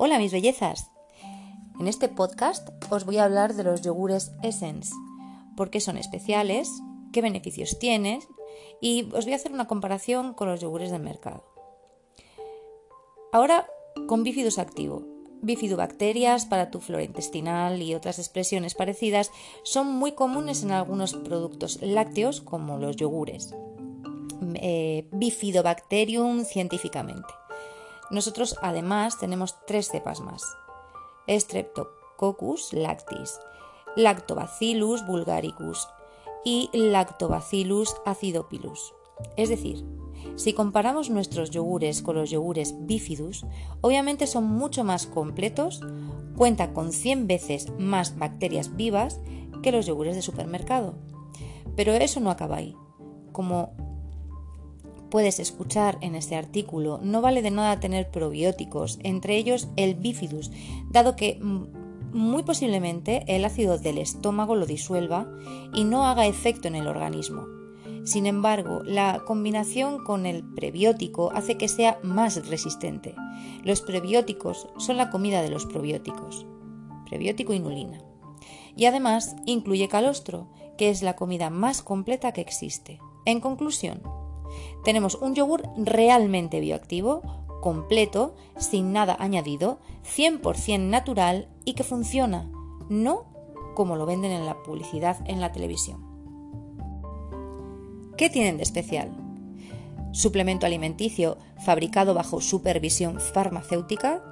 Hola 0.00 0.20
mis 0.20 0.30
bellezas. 0.30 0.92
En 1.80 1.88
este 1.88 2.08
podcast 2.08 2.68
os 2.88 3.04
voy 3.04 3.16
a 3.16 3.24
hablar 3.24 3.54
de 3.54 3.64
los 3.64 3.82
yogures 3.82 4.30
Essence, 4.44 4.94
por 5.56 5.70
qué 5.70 5.80
son 5.80 5.98
especiales, 5.98 6.70
qué 7.12 7.20
beneficios 7.20 7.80
tienen 7.80 8.20
y 8.80 9.08
os 9.12 9.24
voy 9.24 9.32
a 9.32 9.36
hacer 9.36 9.50
una 9.50 9.66
comparación 9.66 10.34
con 10.34 10.48
los 10.48 10.60
yogures 10.60 10.92
del 10.92 11.02
mercado. 11.02 11.42
Ahora 13.32 13.66
con 14.06 14.22
bifidus 14.22 14.60
activo. 14.60 15.02
Bifidobacterias 15.42 16.46
para 16.46 16.70
tu 16.70 16.78
flora 16.78 17.02
intestinal 17.02 17.82
y 17.82 17.96
otras 17.96 18.20
expresiones 18.20 18.76
parecidas 18.76 19.32
son 19.64 19.88
muy 19.88 20.12
comunes 20.12 20.62
en 20.62 20.70
algunos 20.70 21.14
productos 21.14 21.82
lácteos 21.82 22.40
como 22.40 22.78
los 22.78 22.94
yogures. 22.94 23.52
Eh, 24.54 25.08
bifidobacterium 25.10 26.44
científicamente. 26.44 27.26
Nosotros 28.10 28.56
además 28.62 29.18
tenemos 29.18 29.56
tres 29.66 29.88
cepas 29.88 30.20
más. 30.20 30.42
Streptococcus 31.28 32.72
lactis, 32.72 33.38
Lactobacillus 33.96 35.06
vulgaricus 35.06 35.88
y 36.44 36.70
Lactobacillus 36.72 37.96
acidopilus. 38.06 38.94
Es 39.36 39.48
decir, 39.48 39.84
si 40.36 40.52
comparamos 40.52 41.10
nuestros 41.10 41.50
yogures 41.50 42.02
con 42.02 42.16
los 42.16 42.30
yogures 42.30 42.74
bifidus, 42.86 43.44
obviamente 43.80 44.26
son 44.26 44.44
mucho 44.44 44.84
más 44.84 45.06
completos, 45.06 45.80
cuenta 46.36 46.72
con 46.72 46.92
100 46.92 47.26
veces 47.26 47.72
más 47.78 48.18
bacterias 48.18 48.76
vivas 48.76 49.20
que 49.62 49.72
los 49.72 49.86
yogures 49.86 50.14
de 50.16 50.22
supermercado. 50.22 50.94
Pero 51.76 51.92
eso 51.92 52.20
no 52.20 52.30
acaba 52.30 52.56
ahí. 52.56 52.76
Como 53.32 53.72
puedes 55.10 55.40
escuchar 55.40 55.98
en 56.00 56.14
este 56.14 56.36
artículo, 56.36 57.00
no 57.02 57.20
vale 57.20 57.42
de 57.42 57.50
nada 57.50 57.80
tener 57.80 58.10
probióticos, 58.10 58.98
entre 59.02 59.36
ellos 59.36 59.68
el 59.76 59.94
bifidus, 59.94 60.50
dado 60.90 61.16
que 61.16 61.40
muy 62.12 62.42
posiblemente 62.42 63.24
el 63.26 63.44
ácido 63.44 63.78
del 63.78 63.98
estómago 63.98 64.54
lo 64.54 64.66
disuelva 64.66 65.28
y 65.74 65.84
no 65.84 66.06
haga 66.06 66.26
efecto 66.26 66.68
en 66.68 66.74
el 66.74 66.86
organismo. 66.86 67.46
Sin 68.04 68.26
embargo, 68.26 68.82
la 68.84 69.22
combinación 69.26 70.02
con 70.02 70.24
el 70.24 70.42
prebiótico 70.42 71.30
hace 71.34 71.58
que 71.58 71.68
sea 71.68 71.98
más 72.02 72.48
resistente. 72.48 73.14
Los 73.64 73.82
prebióticos 73.82 74.68
son 74.78 74.96
la 74.96 75.10
comida 75.10 75.42
de 75.42 75.50
los 75.50 75.66
probióticos. 75.66 76.46
Prebiótico 77.06 77.52
inulina. 77.52 78.00
Y 78.76 78.86
además 78.86 79.36
incluye 79.44 79.88
calostro, 79.88 80.48
que 80.78 80.88
es 80.88 81.02
la 81.02 81.16
comida 81.16 81.50
más 81.50 81.82
completa 81.82 82.32
que 82.32 82.40
existe. 82.40 82.98
En 83.26 83.40
conclusión, 83.40 84.00
tenemos 84.84 85.16
un 85.16 85.34
yogur 85.34 85.62
realmente 85.76 86.60
bioactivo, 86.60 87.22
completo, 87.60 88.34
sin 88.56 88.92
nada 88.92 89.16
añadido, 89.18 89.78
100% 90.04 90.80
natural 90.80 91.48
y 91.64 91.74
que 91.74 91.84
funciona, 91.84 92.50
no 92.88 93.26
como 93.74 93.96
lo 93.96 94.06
venden 94.06 94.32
en 94.32 94.46
la 94.46 94.62
publicidad 94.62 95.18
en 95.26 95.40
la 95.40 95.52
televisión. 95.52 96.04
¿Qué 98.16 98.28
tienen 98.28 98.56
de 98.56 98.64
especial? 98.64 99.27
Suplemento 100.12 100.66
alimenticio 100.66 101.38
fabricado 101.64 102.14
bajo 102.14 102.40
supervisión 102.40 103.20
farmacéutica, 103.20 104.22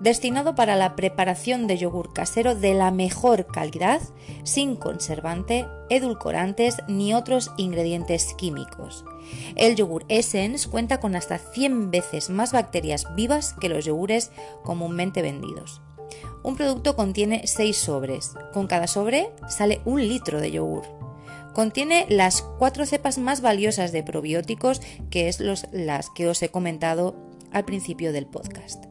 destinado 0.00 0.54
para 0.54 0.76
la 0.76 0.96
preparación 0.96 1.66
de 1.66 1.78
yogur 1.78 2.12
casero 2.12 2.54
de 2.54 2.74
la 2.74 2.90
mejor 2.90 3.46
calidad, 3.46 4.00
sin 4.44 4.76
conservante, 4.76 5.66
edulcorantes 5.90 6.76
ni 6.88 7.14
otros 7.14 7.50
ingredientes 7.56 8.34
químicos. 8.34 9.04
El 9.56 9.74
yogur 9.76 10.04
Essence 10.08 10.68
cuenta 10.68 11.00
con 11.00 11.16
hasta 11.16 11.38
100 11.38 11.90
veces 11.90 12.30
más 12.30 12.52
bacterias 12.52 13.06
vivas 13.14 13.54
que 13.60 13.68
los 13.68 13.84
yogures 13.84 14.30
comúnmente 14.62 15.22
vendidos. 15.22 15.82
Un 16.42 16.56
producto 16.56 16.94
contiene 16.94 17.46
6 17.46 17.76
sobres. 17.76 18.34
Con 18.52 18.68
cada 18.68 18.86
sobre 18.86 19.30
sale 19.48 19.80
un 19.84 20.06
litro 20.06 20.40
de 20.40 20.52
yogur. 20.52 20.84
Contiene 21.56 22.04
las 22.10 22.42
cuatro 22.42 22.84
cepas 22.84 23.16
más 23.16 23.40
valiosas 23.40 23.90
de 23.90 24.02
probióticos, 24.02 24.82
que 25.08 25.28
es 25.28 25.40
las 25.40 26.10
que 26.10 26.28
os 26.28 26.42
he 26.42 26.50
comentado 26.50 27.16
al 27.50 27.64
principio 27.64 28.12
del 28.12 28.26
podcast. 28.26 28.84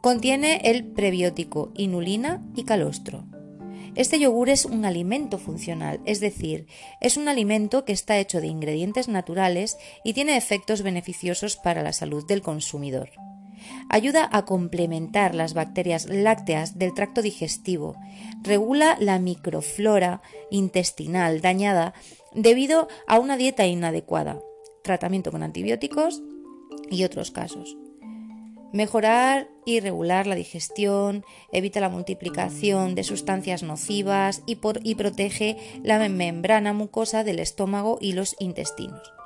Contiene 0.00 0.62
el 0.64 0.86
prebiótico 0.86 1.70
inulina 1.76 2.42
y 2.56 2.64
calostro. 2.64 3.26
Este 3.96 4.18
yogur 4.18 4.48
es 4.48 4.64
un 4.64 4.86
alimento 4.86 5.36
funcional, 5.36 6.00
es 6.06 6.20
decir, 6.20 6.68
es 7.02 7.18
un 7.18 7.28
alimento 7.28 7.84
que 7.84 7.92
está 7.92 8.16
hecho 8.16 8.40
de 8.40 8.46
ingredientes 8.46 9.06
naturales 9.06 9.76
y 10.04 10.14
tiene 10.14 10.38
efectos 10.38 10.80
beneficiosos 10.80 11.58
para 11.58 11.82
la 11.82 11.92
salud 11.92 12.26
del 12.26 12.40
consumidor. 12.40 13.10
Ayuda 13.88 14.28
a 14.30 14.44
complementar 14.44 15.34
las 15.34 15.54
bacterias 15.54 16.06
lácteas 16.08 16.78
del 16.78 16.94
tracto 16.94 17.22
digestivo. 17.22 17.96
Regula 18.42 18.96
la 19.00 19.18
microflora 19.18 20.22
intestinal 20.50 21.40
dañada 21.40 21.94
debido 22.34 22.88
a 23.06 23.18
una 23.18 23.36
dieta 23.36 23.66
inadecuada, 23.66 24.40
tratamiento 24.82 25.30
con 25.30 25.42
antibióticos 25.42 26.22
y 26.90 27.04
otros 27.04 27.30
casos. 27.30 27.76
Mejorar 28.72 29.48
y 29.64 29.80
regular 29.80 30.26
la 30.26 30.34
digestión, 30.34 31.24
evita 31.52 31.80
la 31.80 31.88
multiplicación 31.88 32.94
de 32.94 33.02
sustancias 33.02 33.62
nocivas 33.62 34.42
y, 34.46 34.58
y 34.82 34.94
protege 34.94 35.56
la 35.82 36.06
membrana 36.08 36.74
mucosa 36.74 37.24
del 37.24 37.38
estómago 37.38 37.98
y 38.00 38.12
los 38.12 38.36
intestinos 38.38 39.17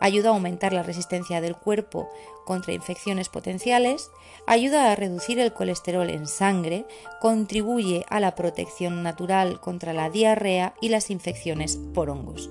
ayuda 0.00 0.30
a 0.30 0.32
aumentar 0.32 0.72
la 0.72 0.82
resistencia 0.82 1.40
del 1.40 1.56
cuerpo 1.56 2.08
contra 2.44 2.72
infecciones 2.72 3.28
potenciales, 3.28 4.10
ayuda 4.46 4.90
a 4.90 4.96
reducir 4.96 5.38
el 5.38 5.52
colesterol 5.52 6.10
en 6.10 6.26
sangre, 6.26 6.86
contribuye 7.20 8.04
a 8.08 8.20
la 8.20 8.34
protección 8.34 9.02
natural 9.02 9.60
contra 9.60 9.92
la 9.92 10.10
diarrea 10.10 10.74
y 10.80 10.88
las 10.88 11.10
infecciones 11.10 11.78
por 11.94 12.10
hongos. 12.10 12.50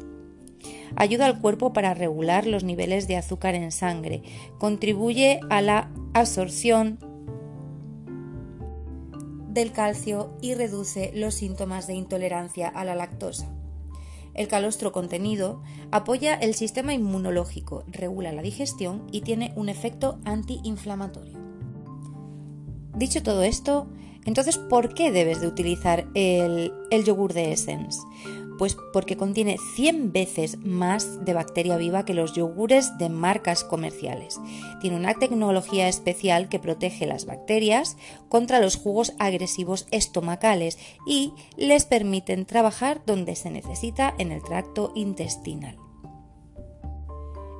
Ayuda 0.95 1.25
al 1.25 1.39
cuerpo 1.39 1.73
para 1.73 1.93
regular 1.93 2.45
los 2.45 2.63
niveles 2.63 3.07
de 3.07 3.17
azúcar 3.17 3.55
en 3.55 3.71
sangre, 3.71 4.21
contribuye 4.59 5.39
a 5.49 5.61
la 5.61 5.91
absorción 6.13 6.99
del 9.53 9.71
calcio 9.71 10.35
y 10.41 10.55
reduce 10.55 11.11
los 11.13 11.35
síntomas 11.35 11.87
de 11.87 11.93
intolerancia 11.93 12.67
a 12.67 12.83
la 12.83 12.95
lactosa. 12.95 13.53
El 14.33 14.47
calostro 14.47 14.91
contenido 14.91 15.61
apoya 15.91 16.33
el 16.33 16.55
sistema 16.55 16.93
inmunológico, 16.93 17.83
regula 17.87 18.31
la 18.31 18.41
digestión 18.41 19.07
y 19.11 19.21
tiene 19.21 19.53
un 19.55 19.69
efecto 19.69 20.19
antiinflamatorio. 20.25 21.37
Dicho 22.95 23.23
todo 23.23 23.43
esto, 23.43 23.87
entonces, 24.25 24.57
¿por 24.57 24.93
qué 24.93 25.11
debes 25.11 25.41
de 25.41 25.47
utilizar 25.47 26.07
el, 26.13 26.71
el 26.91 27.03
yogur 27.03 27.33
de 27.33 27.51
Essence? 27.51 27.99
Pues 28.57 28.77
porque 28.93 29.17
contiene 29.17 29.57
100 29.75 30.11
veces 30.11 30.57
más 30.59 31.25
de 31.25 31.33
bacteria 31.33 31.77
viva 31.77 32.05
que 32.05 32.13
los 32.13 32.33
yogures 32.33 32.97
de 32.97 33.09
marcas 33.09 33.63
comerciales. 33.63 34.39
Tiene 34.81 34.97
una 34.97 35.15
tecnología 35.15 35.87
especial 35.87 36.49
que 36.49 36.59
protege 36.59 37.05
las 37.07 37.25
bacterias 37.25 37.97
contra 38.29 38.59
los 38.59 38.75
jugos 38.75 39.13
agresivos 39.19 39.87
estomacales 39.91 40.77
y 41.07 41.33
les 41.57 41.85
permiten 41.85 42.45
trabajar 42.45 43.01
donde 43.05 43.35
se 43.35 43.49
necesita 43.49 44.13
en 44.17 44.31
el 44.31 44.43
tracto 44.43 44.91
intestinal 44.95 45.77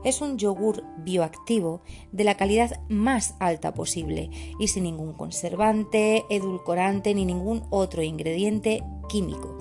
es 0.03 0.21
un 0.21 0.37
yogur 0.37 0.83
bioactivo 0.97 1.81
de 2.11 2.23
la 2.23 2.35
calidad 2.35 2.81
más 2.89 3.35
alta 3.39 3.73
posible 3.73 4.29
y 4.59 4.67
sin 4.67 4.83
ningún 4.83 5.13
conservante, 5.13 6.25
edulcorante 6.29 7.13
ni 7.13 7.25
ningún 7.25 7.63
otro 7.69 8.03
ingrediente 8.03 8.83
químico. 9.07 9.57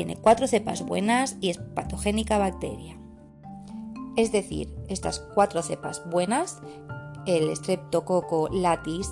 Tiene 0.00 0.16
cuatro 0.16 0.46
cepas 0.46 0.80
buenas 0.86 1.36
y 1.42 1.50
es 1.50 1.58
patogénica 1.58 2.38
bacteria. 2.38 2.96
Es 4.16 4.32
decir, 4.32 4.74
estas 4.88 5.20
cuatro 5.34 5.60
cepas 5.60 6.02
buenas, 6.08 6.62
el 7.26 7.54
Streptococcus 7.54 8.48
latis, 8.50 9.10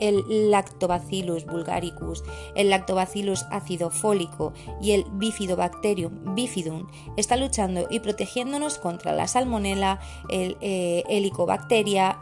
el 0.00 0.50
Lactobacillus 0.50 1.44
vulgaricus, 1.44 2.24
el 2.54 2.70
Lactobacillus 2.70 3.44
acidofólico 3.50 4.54
y 4.80 4.92
el 4.92 5.04
Bifidobacterium 5.12 6.34
bifidum 6.34 6.86
están 7.18 7.40
luchando 7.40 7.86
y 7.90 8.00
protegiéndonos 8.00 8.78
contra 8.78 9.12
la 9.12 9.28
salmonela, 9.28 10.00
el 10.30 10.56
eh, 10.62 11.04
helicobacteria, 11.10 12.18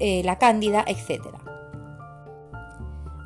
eh, 0.00 0.22
la 0.22 0.36
cándida, 0.36 0.84
etc. 0.86 1.28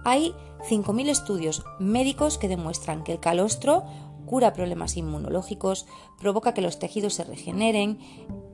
Hay 0.08 0.36
5.000 0.70 1.08
estudios 1.08 1.64
médicos 1.80 2.38
que 2.38 2.46
demuestran 2.46 3.02
que 3.02 3.10
el 3.10 3.18
calostro 3.18 3.82
cura 4.24 4.52
problemas 4.52 4.96
inmunológicos, 4.96 5.84
provoca 6.20 6.54
que 6.54 6.60
los 6.60 6.78
tejidos 6.78 7.14
se 7.14 7.24
regeneren 7.24 7.98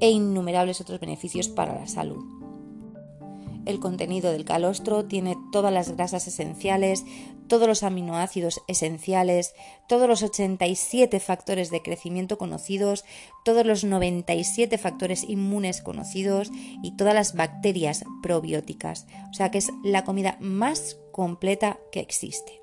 e 0.00 0.08
innumerables 0.08 0.80
otros 0.80 0.98
beneficios 0.98 1.48
para 1.48 1.78
la 1.78 1.86
salud. 1.86 2.24
el 3.66 3.80
contenido 3.80 4.32
del 4.32 4.46
calostro 4.46 5.04
tiene 5.04 5.36
todas 5.52 5.72
las 5.72 5.94
grasas 5.94 6.26
esenciales, 6.26 7.04
todos 7.48 7.68
los 7.68 7.82
aminoácidos 7.82 8.62
esenciales, 8.66 9.54
todos 9.88 10.08
los 10.08 10.22
87 10.22 11.20
factores 11.20 11.70
de 11.70 11.82
crecimiento 11.82 12.38
conocidos, 12.38 13.04
todos 13.44 13.66
los 13.66 13.84
97 13.84 14.78
factores 14.78 15.22
inmunes 15.22 15.82
conocidos 15.82 16.50
y 16.82 16.96
todas 16.96 17.14
las 17.14 17.34
bacterias 17.34 18.04
probióticas. 18.22 19.06
O 19.30 19.34
sea 19.34 19.50
que 19.50 19.58
es 19.58 19.70
la 19.84 20.02
comida 20.02 20.38
más 20.40 20.96
completa 21.12 21.78
que 21.92 22.00
existe. 22.00 22.60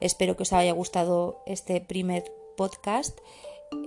Espero 0.00 0.36
que 0.36 0.44
os 0.44 0.52
haya 0.52 0.72
gustado 0.72 1.42
este 1.46 1.80
primer 1.80 2.24
podcast 2.56 3.18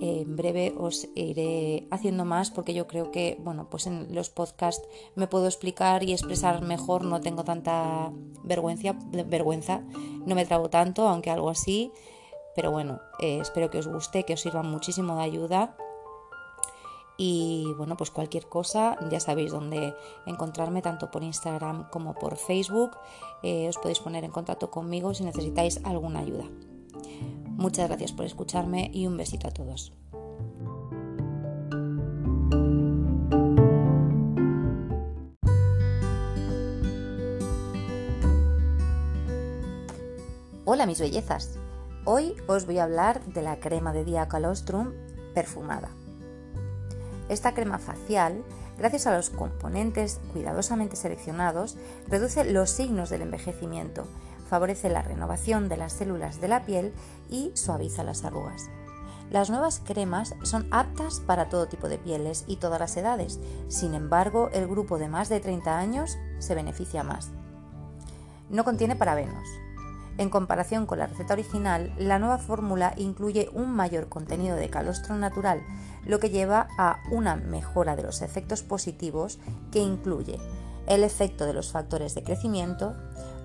en 0.00 0.36
breve 0.36 0.74
os 0.76 1.08
iré 1.14 1.86
haciendo 1.90 2.24
más 2.24 2.50
porque 2.50 2.74
yo 2.74 2.86
creo 2.86 3.10
que, 3.10 3.36
bueno, 3.40 3.68
pues 3.70 3.86
en 3.86 4.14
los 4.14 4.30
podcasts 4.30 4.86
me 5.14 5.26
puedo 5.26 5.46
explicar 5.46 6.02
y 6.02 6.12
expresar 6.12 6.62
mejor, 6.62 7.04
no 7.04 7.20
tengo 7.20 7.44
tanta 7.44 8.12
vergüenza, 8.44 8.94
vergüenza 9.26 9.82
no 10.26 10.34
me 10.34 10.44
trago 10.44 10.70
tanto, 10.70 11.08
aunque 11.08 11.30
algo 11.30 11.50
así, 11.50 11.90
pero 12.54 12.70
bueno, 12.70 13.00
eh, 13.20 13.38
espero 13.40 13.70
que 13.70 13.78
os 13.78 13.88
guste, 13.88 14.24
que 14.24 14.34
os 14.34 14.40
sirva 14.40 14.62
muchísimo 14.62 15.16
de 15.16 15.22
ayuda. 15.22 15.76
Y 17.20 17.66
bueno, 17.76 17.96
pues 17.96 18.12
cualquier 18.12 18.48
cosa, 18.48 18.96
ya 19.10 19.18
sabéis 19.18 19.50
dónde 19.50 19.92
encontrarme, 20.24 20.82
tanto 20.82 21.10
por 21.10 21.24
Instagram 21.24 21.90
como 21.90 22.14
por 22.14 22.36
Facebook. 22.36 22.92
Eh, 23.42 23.68
os 23.68 23.76
podéis 23.76 23.98
poner 23.98 24.22
en 24.22 24.30
contacto 24.30 24.70
conmigo 24.70 25.12
si 25.14 25.24
necesitáis 25.24 25.80
alguna 25.84 26.20
ayuda. 26.20 26.44
Muchas 27.56 27.88
gracias 27.88 28.12
por 28.12 28.24
escucharme 28.24 28.88
y 28.94 29.08
un 29.08 29.16
besito 29.16 29.48
a 29.48 29.50
todos. 29.50 29.92
Hola 40.64 40.86
mis 40.86 41.00
bellezas. 41.00 41.58
Hoy 42.04 42.36
os 42.46 42.64
voy 42.64 42.78
a 42.78 42.84
hablar 42.84 43.24
de 43.24 43.42
la 43.42 43.58
crema 43.58 43.92
de 43.92 44.04
día 44.04 44.28
Calostrum 44.28 44.92
perfumada. 45.34 45.90
Esta 47.28 47.54
crema 47.54 47.78
facial, 47.78 48.42
gracias 48.78 49.06
a 49.06 49.16
los 49.16 49.30
componentes 49.30 50.20
cuidadosamente 50.32 50.96
seleccionados, 50.96 51.76
reduce 52.08 52.44
los 52.44 52.70
signos 52.70 53.10
del 53.10 53.22
envejecimiento 53.22 54.06
favorece 54.48 54.88
la 54.88 55.02
renovación 55.02 55.68
de 55.68 55.76
las 55.76 55.92
células 55.92 56.40
de 56.40 56.48
la 56.48 56.64
piel 56.64 56.92
y 57.28 57.52
suaviza 57.54 58.02
las 58.02 58.24
arrugas. 58.24 58.70
Las 59.30 59.50
nuevas 59.50 59.82
cremas 59.84 60.34
son 60.42 60.66
aptas 60.70 61.20
para 61.20 61.50
todo 61.50 61.68
tipo 61.68 61.88
de 61.88 61.98
pieles 61.98 62.44
y 62.46 62.56
todas 62.56 62.80
las 62.80 62.96
edades, 62.96 63.38
sin 63.68 63.92
embargo 63.92 64.48
el 64.52 64.66
grupo 64.66 64.98
de 64.98 65.08
más 65.08 65.28
de 65.28 65.40
30 65.40 65.78
años 65.78 66.16
se 66.38 66.54
beneficia 66.54 67.04
más. 67.04 67.30
No 68.48 68.64
contiene 68.64 68.96
parabenos. 68.96 69.46
En 70.16 70.30
comparación 70.30 70.86
con 70.86 70.98
la 70.98 71.06
receta 71.06 71.34
original, 71.34 71.94
la 71.98 72.18
nueva 72.18 72.38
fórmula 72.38 72.94
incluye 72.96 73.50
un 73.52 73.70
mayor 73.70 74.08
contenido 74.08 74.56
de 74.56 74.70
calostro 74.70 75.14
natural, 75.14 75.62
lo 76.04 76.18
que 76.20 76.30
lleva 76.30 76.68
a 76.78 77.02
una 77.10 77.36
mejora 77.36 77.96
de 77.96 78.02
los 78.02 78.22
efectos 78.22 78.62
positivos 78.62 79.38
que 79.70 79.80
incluye 79.80 80.38
el 80.86 81.04
efecto 81.04 81.44
de 81.44 81.52
los 81.52 81.70
factores 81.70 82.14
de 82.14 82.24
crecimiento, 82.24 82.94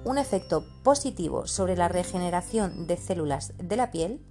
un 0.06 0.18
efecto 0.18 0.66
positivo 0.84 1.48
sobre 1.48 1.76
la 1.76 1.88
regeneración 1.88 2.88
de 2.88 2.98
células 2.98 3.54
de 3.58 3.76
la 3.76 3.92
piel, 3.92 4.22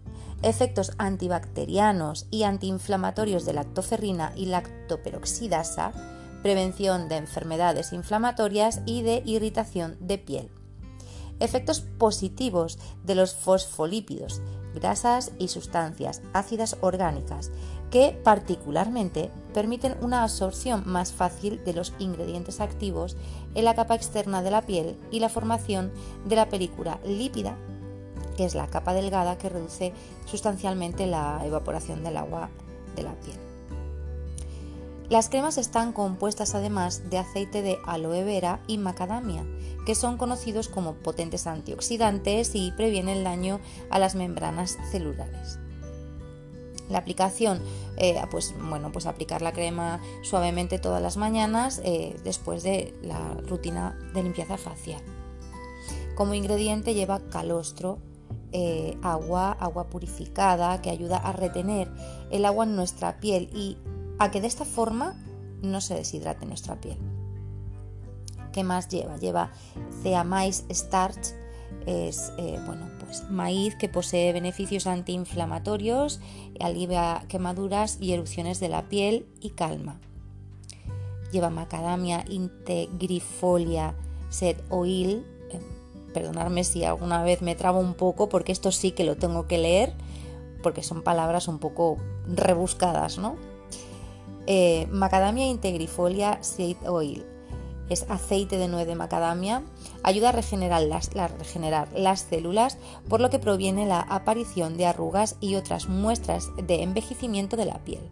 efectos 0.43 0.93
antibacterianos 0.99 2.27
y 2.31 2.43
antiinflamatorios 2.43 3.45
de 3.45 3.53
lactoferrina 3.53 4.33
y 4.35 4.47
lactoperoxidasa, 4.47 5.93
prevención 6.43 7.09
de 7.09 7.17
enfermedades 7.17 7.93
inflamatorias 7.93 8.81
y 8.85 9.03
de 9.03 9.23
irritación 9.25 9.97
de 10.01 10.19
piel. 10.19 10.51
Efectos 11.39 11.81
positivos 11.81 12.79
de 13.05 13.15
los 13.15 13.35
fosfolípidos, 13.35 14.43
grasas 14.75 15.33
y 15.39 15.49
sustancias 15.49 16.23
ácidas 16.33 16.77
orgánicas, 16.81 17.51
que 17.93 18.19
particularmente 18.25 19.31
permiten 19.53 19.95
una 20.01 20.23
absorción 20.23 20.83
más 20.87 21.13
fácil 21.13 21.63
de 21.63 21.75
los 21.75 21.93
ingredientes 21.99 22.61
activos 22.61 23.19
en 23.55 23.67
la 23.67 23.75
capa 23.75 23.95
externa 23.95 24.43
de 24.43 24.51
la 24.51 24.63
piel 24.63 24.97
y 25.11 25.21
la 25.21 25.29
formación 25.29 25.93
de 26.25 26.37
la 26.37 26.49
película 26.49 26.99
lípida, 27.05 27.55
que 28.37 28.47
es 28.47 28.55
la 28.55 28.67
capa 28.67 28.95
delgada 28.95 29.37
que 29.37 29.51
reduce 29.51 29.93
sustancialmente 30.25 31.07
la 31.07 31.43
evaporación 31.45 32.03
del 32.03 32.17
agua 32.17 32.49
de 32.97 33.03
la 33.03 33.13
piel. 33.13 33.37
Las 35.11 35.29
cremas 35.29 35.59
están 35.59 35.93
compuestas 35.93 36.55
además 36.55 37.11
de 37.11 37.19
aceite 37.19 37.61
de 37.61 37.77
aloe 37.85 38.25
vera 38.25 38.61
y 38.67 38.79
macadamia, 38.79 39.45
que 39.85 39.95
son 39.95 40.17
conocidos 40.17 40.69
como 40.69 40.95
potentes 40.95 41.47
antioxidantes 41.47 42.55
y 42.55 42.73
previenen 42.73 43.19
el 43.19 43.25
daño 43.25 43.61
a 43.91 43.99
las 43.99 44.15
membranas 44.15 44.79
celulares. 44.91 45.59
La 46.89 46.99
aplicación, 46.99 47.61
eh, 47.97 48.21
pues 48.31 48.55
bueno, 48.61 48.93
pues 48.93 49.07
aplicar 49.07 49.43
la 49.43 49.53
crema 49.53 50.01
suavemente 50.23 50.79
todas 50.79 51.03
las 51.03 51.17
mañanas 51.17 51.81
eh, 51.85 52.17
después 52.25 52.63
de 52.63 52.95
la 53.03 53.35
rutina 53.47 53.99
de 54.15 54.23
limpieza 54.23 54.59
facial. 54.59 55.03
Como 56.15 56.35
ingrediente 56.35 56.95
lleva 56.95 57.21
calostro, 57.31 57.99
eh, 58.53 58.99
agua, 59.03 59.53
agua 59.53 59.89
purificada 59.89 60.83
que 60.83 60.91
ayuda 60.91 61.17
a 61.17 61.33
retener 61.33 61.91
el 62.31 62.45
agua 62.45 62.65
en 62.65 62.77
nuestra 62.77 63.19
piel 63.19 63.49
y 63.55 63.79
a 64.19 64.31
que 64.31 64.43
de 64.43 64.47
esta 64.47 64.67
forma 64.67 65.15
no 65.63 65.81
se 65.81 65.95
deshidrate 65.95 66.45
nuestra 66.45 66.79
piel. 66.81 66.99
¿Qué 68.53 68.63
más 68.63 68.89
lleva? 68.89 69.17
Lleva 69.17 69.53
ceamais 70.03 70.67
starch, 70.69 71.35
es 71.87 72.33
bueno, 72.67 72.89
pues 73.01 73.29
maíz 73.31 73.75
que 73.75 73.89
posee 73.89 74.33
beneficios 74.33 74.87
antiinflamatorios, 74.87 76.21
alivia 76.61 77.25
quemaduras 77.29 77.99
y 78.01 78.13
erupciones 78.13 78.61
de 78.61 78.69
la 78.69 78.89
piel 78.89 79.27
y 79.41 79.51
calma. 79.51 80.01
Lleva 81.33 81.51
macadamia 81.51 82.25
integrifolia 82.29 83.95
set 84.29 84.63
oil. 84.69 85.27
Eh, 85.51 85.61
perdonadme 86.13 86.63
si 86.63 86.85
alguna 86.85 87.23
vez 87.23 87.43
me 87.43 87.55
trabo 87.55 87.81
un 87.81 87.95
poco 87.95 88.29
porque 88.29 88.53
esto 88.53 88.71
sí 88.71 88.93
que 88.93 89.05
lo 89.05 89.17
tengo 89.17 89.47
que 89.47 89.59
leer 89.59 89.95
porque 90.63 90.83
son 90.83 91.03
palabras 91.03 91.49
un 91.49 91.59
poco 91.59 91.97
rebuscadas, 92.29 93.19
¿no? 93.19 93.37
Eh, 94.47 94.87
macadamia 94.91 95.47
integrifolia 95.47 96.43
seed 96.43 96.77
oil 96.87 97.25
es 97.93 98.07
aceite 98.09 98.59
de 98.59 98.69
nuez 98.69 98.87
de 98.87 98.95
macadamia, 98.95 99.63
ayuda 100.03 100.31
a 100.31 100.33
regenerar 100.33 100.83
las, 100.83 101.11
regenerar 101.39 101.89
las 101.95 102.21
células, 102.21 102.79
por 103.09 103.21
lo 103.21 103.31
que 103.31 103.39
proviene 103.39 103.87
la 103.87 104.01
aparición 104.01 104.77
de 104.77 104.87
arrugas 104.87 105.37
y 105.41 105.55
otras 105.55 105.89
muestras 105.89 106.51
de 106.57 106.83
envejecimiento 106.83 107.57
de 107.57 107.67
la 107.67 107.85
piel. 107.85 108.03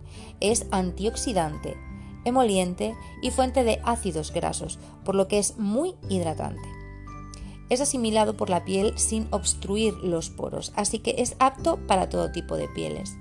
Es 0.41 0.67
antioxidante, 0.71 1.77
emoliente 2.25 2.95
y 3.23 3.31
fuente 3.31 3.65
de 3.65 3.81
ácidos 3.85 4.33
grasos, 4.33 4.79
por 5.05 5.15
lo 5.15 5.29
que 5.29 5.39
es 5.39 5.59
muy 5.59 5.95
hidratante. 6.09 6.69
Es 7.69 7.81
asimilado 7.81 8.37
por 8.37 8.51
la 8.51 8.65
piel 8.65 8.99
sin 8.99 9.29
obstruir 9.31 9.95
los 9.95 10.29
poros, 10.29 10.73
así 10.77 10.99
que 10.99 11.17
es 11.19 11.37
apto 11.39 11.79
para 11.87 12.09
todo 12.09 12.33
tipo 12.33 12.57
de 12.57 12.69
pieles. 12.69 13.17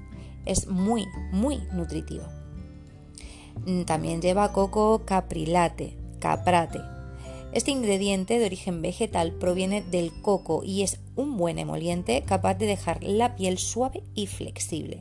Es 0.46 0.68
muy, 0.68 1.06
muy 1.32 1.58
nutritivo. 1.72 2.26
También 3.86 4.22
lleva 4.22 4.54
coco 4.54 5.04
caprilate, 5.06 5.99
caprate. 6.20 6.80
Este 7.52 7.72
ingrediente 7.72 8.38
de 8.38 8.46
origen 8.46 8.82
vegetal 8.82 9.32
proviene 9.34 9.82
del 9.82 10.12
coco 10.22 10.62
y 10.64 10.84
es 10.84 11.00
un 11.16 11.36
buen 11.36 11.58
emoliente 11.58 12.24
capaz 12.24 12.54
de 12.56 12.68
dejar 12.68 13.04
la 13.04 13.36
piel 13.36 13.58
suave 13.58 14.04
y 14.14 14.28
flexible. 14.28 15.00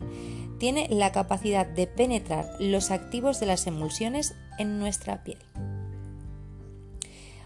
Tiene 0.58 0.88
la 0.88 1.12
capacidad 1.12 1.66
de 1.66 1.86
penetrar 1.86 2.48
los 2.58 2.90
activos 2.90 3.38
de 3.38 3.46
las 3.46 3.66
emulsiones 3.66 4.34
en 4.58 4.78
nuestra 4.78 5.22
piel. 5.24 5.38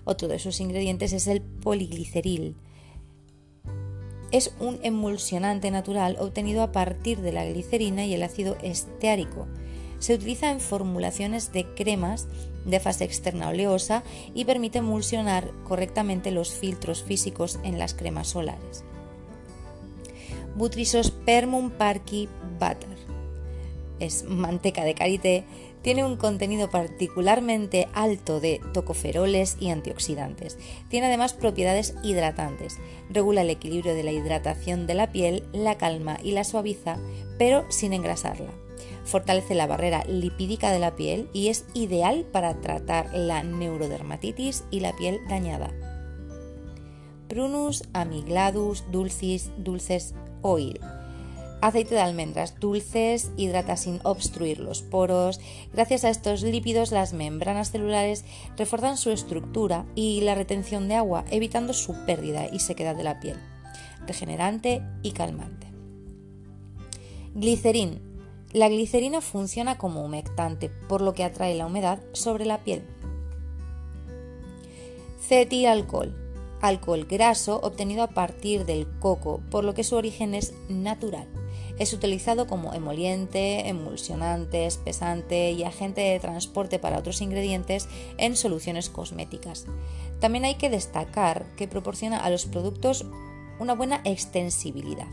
Otro 0.05 0.29
de 0.29 0.38
sus 0.38 0.61
ingredientes 0.61 1.12
es 1.12 1.26
el 1.26 1.43
poligliceril. 1.43 2.57
Es 4.31 4.55
un 4.61 4.79
emulsionante 4.83 5.71
natural 5.71 6.17
obtenido 6.21 6.62
a 6.62 6.73
partir 6.73 7.21
de 7.21 7.33
la 7.33 7.45
glicerina 7.45 8.07
y 8.07 8.14
el 8.14 8.23
ácido 8.23 8.57
esteárico 8.62 9.47
se 10.02 10.14
utiliza 10.14 10.50
en 10.50 10.59
formulaciones 10.59 11.52
de 11.52 11.64
cremas 11.76 12.26
de 12.64 12.80
fase 12.80 13.04
externa 13.04 13.50
oleosa 13.50 14.02
y 14.35 14.44
permite 14.44 14.78
emulsionar 14.78 15.52
correctamente 15.62 16.32
los 16.32 16.50
filtros 16.50 17.04
físicos 17.04 17.61
en 17.62 17.78
las 17.78 17.94
cremas 17.94 18.26
solares. 18.28 18.82
Butrisospermum 20.56 21.71
parky 21.71 22.28
butter 22.59 22.99
es 24.00 24.25
manteca 24.25 24.82
de 24.82 24.94
karité, 24.94 25.44
tiene 25.82 26.04
un 26.04 26.16
contenido 26.16 26.68
particularmente 26.68 27.87
alto 27.92 28.40
de 28.40 28.61
tocoferoles 28.73 29.56
y 29.61 29.71
antioxidantes. 29.71 30.59
Tiene 30.88 31.06
además 31.06 31.35
propiedades 31.35 31.94
hidratantes. 32.02 32.78
Regula 33.09 33.42
el 33.42 33.50
equilibrio 33.50 33.94
de 33.94 34.02
la 34.02 34.11
hidratación 34.11 34.88
de 34.88 34.94
la 34.94 35.12
piel, 35.12 35.44
la 35.52 35.78
calma 35.78 36.18
y 36.21 36.32
la 36.32 36.42
suaviza, 36.42 36.99
pero 37.38 37.64
sin 37.71 37.92
engrasarla 37.92 38.62
fortalece 39.04 39.54
la 39.54 39.66
barrera 39.66 40.04
lipídica 40.04 40.71
de 40.71 40.78
la 40.78 40.97
piel 40.97 41.28
y 41.32 41.49
es 41.49 41.66
ideal 41.75 42.25
para 42.32 42.61
tratar 42.61 43.12
la 43.14 43.42
neurodermatitis 43.42 44.64
y 44.71 44.80
la 44.80 44.94
piel 44.97 45.21
dañada. 45.28 45.71
Prunus 47.28 47.85
amigladus 47.92 48.85
dulcis 48.90 49.50
dulces 49.56 50.14
oil 50.42 50.78
Aceite 51.62 51.94
de 51.94 52.00
almendras 52.00 52.59
dulces, 52.59 53.30
hidrata 53.37 53.76
sin 53.76 54.00
obstruir 54.02 54.59
los 54.59 54.82
poros. 54.82 55.38
Gracias 55.73 56.04
a 56.04 56.11
estos 56.11 56.42
lípidos 56.42 56.90
las 56.90 57.12
membranas 57.12 57.71
celulares 57.71 58.25
refuerzan 58.56 58.97
su 58.97 59.12
estructura 59.12 59.87
y 59.94 60.23
la 60.23 60.35
retención 60.35 60.88
de 60.88 60.97
agua, 60.97 61.25
evitando 61.30 61.73
su 61.73 61.94
pérdida 62.04 62.49
y 62.52 62.59
sequedad 62.59 62.97
de 62.97 63.04
la 63.04 63.21
piel. 63.21 63.37
Regenerante 64.09 64.82
y 65.04 65.12
calmante. 65.12 65.68
Glicerín. 67.37 68.12
La 68.52 68.68
glicerina 68.68 69.21
funciona 69.21 69.78
como 69.78 70.04
humectante, 70.04 70.68
por 70.88 71.00
lo 71.00 71.14
que 71.14 71.25
atrae 71.25 71.54
la 71.54 71.66
humedad 71.66 72.00
sobre 72.12 72.44
la 72.44 72.64
piel. 72.64 72.82
Cetilalcohol 75.21 76.23
alcohol 76.62 77.06
graso 77.06 77.61
obtenido 77.62 78.04
a 78.04 78.09
partir 78.09 78.64
del 78.64 78.87
coco, 79.00 79.42
por 79.50 79.64
lo 79.64 79.75
que 79.75 79.85
su 79.85 79.97
origen 79.97 80.35
es 80.35 80.54
natural. 80.68 81.26
Es 81.78 81.92
utilizado 81.92 82.47
como 82.47 82.73
emoliente, 82.73 83.68
emulsionante, 83.68 84.66
espesante 84.66 85.50
y 85.50 85.64
agente 85.64 86.00
de 86.00 86.21
transporte 86.21 86.78
para 86.78 86.99
otros 86.99 87.21
ingredientes 87.21 87.88
en 88.16 88.37
soluciones 88.37 88.88
cosméticas. 88.88 89.66
También 90.21 90.44
hay 90.44 90.54
que 90.54 90.71
destacar 90.71 91.47
que 91.56 91.66
proporciona 91.66 92.18
a 92.18 92.30
los 92.30 92.47
productos 92.47 93.04
una 93.59 93.75
buena 93.75 94.00
extensibilidad. 94.04 95.09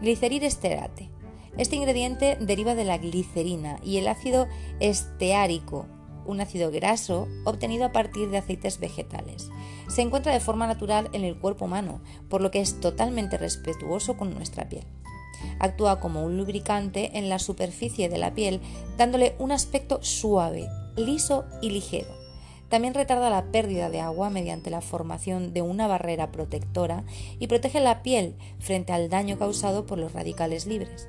Glicerirsterate. 0.00 1.17
Este 1.58 1.74
ingrediente 1.74 2.38
deriva 2.40 2.76
de 2.76 2.84
la 2.84 2.98
glicerina 2.98 3.80
y 3.82 3.98
el 3.98 4.06
ácido 4.06 4.46
esteárico, 4.78 5.86
un 6.24 6.40
ácido 6.40 6.70
graso 6.70 7.26
obtenido 7.44 7.84
a 7.84 7.92
partir 7.92 8.30
de 8.30 8.38
aceites 8.38 8.78
vegetales. 8.78 9.50
Se 9.88 10.02
encuentra 10.02 10.32
de 10.32 10.40
forma 10.40 10.68
natural 10.68 11.10
en 11.12 11.24
el 11.24 11.36
cuerpo 11.36 11.64
humano, 11.64 12.00
por 12.28 12.42
lo 12.42 12.52
que 12.52 12.60
es 12.60 12.78
totalmente 12.78 13.38
respetuoso 13.38 14.16
con 14.16 14.32
nuestra 14.34 14.68
piel. 14.68 14.84
Actúa 15.58 15.98
como 15.98 16.24
un 16.24 16.36
lubricante 16.36 17.18
en 17.18 17.28
la 17.28 17.40
superficie 17.40 18.08
de 18.08 18.18
la 18.18 18.34
piel, 18.34 18.60
dándole 18.96 19.34
un 19.40 19.50
aspecto 19.50 19.98
suave, 20.02 20.68
liso 20.96 21.44
y 21.60 21.70
ligero. 21.70 22.18
También 22.68 22.94
retarda 22.94 23.30
la 23.30 23.50
pérdida 23.50 23.88
de 23.88 24.00
agua 24.00 24.28
mediante 24.30 24.70
la 24.70 24.82
formación 24.82 25.54
de 25.54 25.62
una 25.62 25.86
barrera 25.86 26.30
protectora 26.30 27.04
y 27.38 27.46
protege 27.46 27.80
la 27.80 28.02
piel 28.02 28.36
frente 28.58 28.92
al 28.92 29.08
daño 29.08 29.38
causado 29.38 29.86
por 29.86 29.98
los 29.98 30.12
radicales 30.12 30.66
libres. 30.66 31.08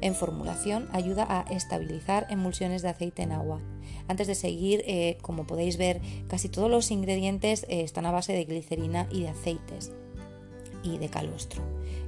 En 0.00 0.14
formulación 0.14 0.88
ayuda 0.92 1.26
a 1.28 1.42
estabilizar 1.52 2.26
emulsiones 2.30 2.82
de 2.82 2.88
aceite 2.88 3.22
en 3.22 3.32
agua. 3.32 3.60
Antes 4.08 4.26
de 4.26 4.34
seguir, 4.34 4.82
eh, 4.86 5.18
como 5.22 5.46
podéis 5.46 5.76
ver, 5.76 6.00
casi 6.28 6.48
todos 6.48 6.70
los 6.70 6.90
ingredientes 6.90 7.64
eh, 7.68 7.82
están 7.82 8.06
a 8.06 8.12
base 8.12 8.32
de 8.32 8.44
glicerina 8.44 9.08
y 9.10 9.22
de 9.22 9.28
aceites 9.28 9.92
y 10.82 10.98
de 10.98 11.08
calostro, 11.08 11.62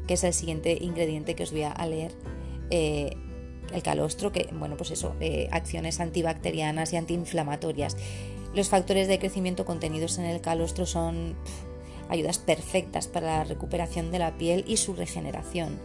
que 0.06 0.14
es 0.14 0.24
el 0.24 0.32
siguiente 0.32 0.78
ingrediente 0.80 1.34
que 1.34 1.42
os 1.42 1.50
voy 1.50 1.62
a 1.62 1.86
leer. 1.86 2.12
Eh, 2.70 3.16
el 3.72 3.82
calostro, 3.82 4.32
que, 4.32 4.48
bueno, 4.52 4.78
pues 4.78 4.92
eso, 4.92 5.14
acciones 5.50 6.00
antibacterianas 6.00 6.94
y 6.94 6.96
antiinflamatorias. 6.96 7.98
Los 8.54 8.70
factores 8.70 9.08
de 9.08 9.18
crecimiento 9.18 9.66
contenidos 9.66 10.16
en 10.16 10.24
el 10.24 10.40
calostro 10.40 10.86
son 10.86 11.36
ayudas 12.08 12.38
perfectas 12.38 13.06
para 13.06 13.38
la 13.38 13.44
recuperación 13.44 14.10
de 14.10 14.18
la 14.18 14.36
piel 14.36 14.64
y 14.66 14.78
su 14.78 14.94
regeneración. 14.94 15.78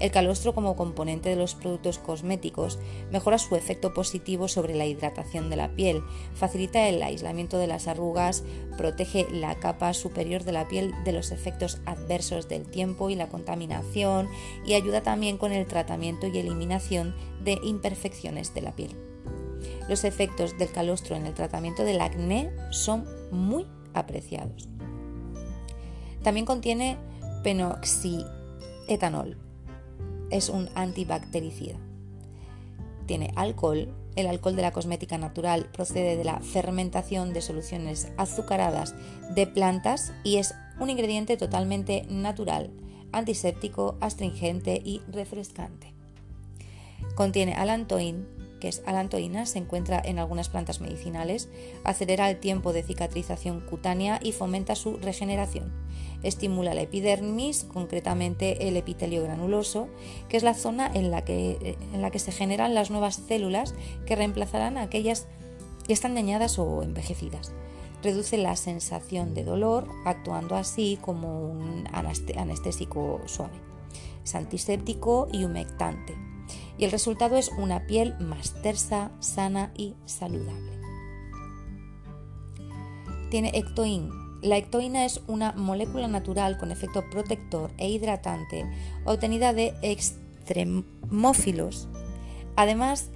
El 0.00 0.10
calostro 0.10 0.54
como 0.54 0.76
componente 0.76 1.28
de 1.28 1.36
los 1.36 1.54
productos 1.54 1.98
cosméticos 1.98 2.78
mejora 3.10 3.38
su 3.38 3.54
efecto 3.54 3.92
positivo 3.92 4.48
sobre 4.48 4.74
la 4.74 4.86
hidratación 4.86 5.50
de 5.50 5.56
la 5.56 5.74
piel, 5.74 6.02
facilita 6.34 6.88
el 6.88 7.02
aislamiento 7.02 7.58
de 7.58 7.66
las 7.66 7.86
arrugas, 7.86 8.42
protege 8.78 9.26
la 9.30 9.60
capa 9.60 9.92
superior 9.92 10.44
de 10.44 10.52
la 10.52 10.66
piel 10.68 10.94
de 11.04 11.12
los 11.12 11.32
efectos 11.32 11.82
adversos 11.84 12.48
del 12.48 12.66
tiempo 12.66 13.10
y 13.10 13.14
la 13.14 13.28
contaminación 13.28 14.26
y 14.64 14.72
ayuda 14.72 15.02
también 15.02 15.36
con 15.36 15.52
el 15.52 15.66
tratamiento 15.66 16.26
y 16.26 16.38
eliminación 16.38 17.14
de 17.44 17.58
imperfecciones 17.62 18.54
de 18.54 18.62
la 18.62 18.74
piel. 18.74 18.96
Los 19.86 20.04
efectos 20.04 20.56
del 20.56 20.72
calostro 20.72 21.14
en 21.14 21.26
el 21.26 21.34
tratamiento 21.34 21.84
del 21.84 22.00
acné 22.00 22.50
son 22.70 23.04
muy 23.30 23.66
apreciados. 23.92 24.70
También 26.22 26.46
contiene 26.46 26.96
penoxietanol. 27.42 29.49
Es 30.30 30.48
un 30.48 30.68
antibactericida. 30.74 31.76
Tiene 33.06 33.32
alcohol. 33.36 33.94
El 34.16 34.26
alcohol 34.26 34.56
de 34.56 34.62
la 34.62 34.72
cosmética 34.72 35.18
natural 35.18 35.68
procede 35.72 36.16
de 36.16 36.24
la 36.24 36.40
fermentación 36.40 37.32
de 37.32 37.42
soluciones 37.42 38.12
azucaradas 38.16 38.94
de 39.34 39.46
plantas 39.46 40.12
y 40.24 40.36
es 40.36 40.54
un 40.80 40.90
ingrediente 40.90 41.36
totalmente 41.36 42.06
natural, 42.08 42.70
antiséptico, 43.12 43.96
astringente 44.00 44.80
y 44.84 45.02
refrescante. 45.10 45.94
Contiene 47.14 47.54
alantoin, 47.54 48.26
que 48.60 48.68
es 48.68 48.82
alantoína, 48.86 49.46
se 49.46 49.58
encuentra 49.58 50.00
en 50.04 50.18
algunas 50.18 50.48
plantas 50.48 50.80
medicinales, 50.80 51.48
acelera 51.82 52.30
el 52.30 52.38
tiempo 52.38 52.72
de 52.72 52.82
cicatrización 52.82 53.60
cutánea 53.60 54.20
y 54.22 54.32
fomenta 54.32 54.76
su 54.76 54.98
regeneración. 54.98 55.72
Estimula 56.22 56.74
la 56.74 56.82
epidermis, 56.82 57.64
concretamente 57.64 58.68
el 58.68 58.76
epitelio 58.76 59.22
granuloso, 59.24 59.88
que 60.28 60.36
es 60.36 60.42
la 60.42 60.54
zona 60.54 60.90
en 60.92 61.10
la 61.10 61.24
que, 61.24 61.76
en 61.92 62.02
la 62.02 62.10
que 62.10 62.18
se 62.18 62.30
generan 62.30 62.74
las 62.74 62.90
nuevas 62.90 63.16
células 63.26 63.74
que 64.06 64.16
reemplazarán 64.16 64.76
a 64.76 64.82
aquellas 64.82 65.26
que 65.86 65.94
están 65.94 66.14
dañadas 66.14 66.58
o 66.58 66.82
envejecidas. 66.82 67.52
Reduce 68.02 68.38
la 68.38 68.56
sensación 68.56 69.34
de 69.34 69.44
dolor, 69.44 69.88
actuando 70.04 70.56
así 70.56 70.98
como 71.00 71.50
un 71.50 71.88
anestésico 71.92 73.20
suave. 73.26 73.58
Es 74.24 74.34
antiséptico 74.34 75.28
y 75.32 75.44
humectante 75.44 76.29
y 76.80 76.86
el 76.86 76.92
resultado 76.92 77.36
es 77.36 77.50
una 77.58 77.86
piel 77.86 78.14
más 78.20 78.54
tersa, 78.62 79.10
sana 79.20 79.70
y 79.76 79.94
saludable. 80.06 80.80
Tiene 83.30 83.50
ectoín. 83.54 84.08
La 84.40 84.56
ectoína 84.56 85.04
es 85.04 85.20
una 85.26 85.52
molécula 85.52 86.08
natural 86.08 86.56
con 86.56 86.72
efecto 86.72 87.04
protector 87.10 87.70
e 87.76 87.90
hidratante 87.90 88.64
obtenida 89.04 89.52
de 89.52 89.74
extremófilos. 89.82 91.86
Además, 92.56 93.10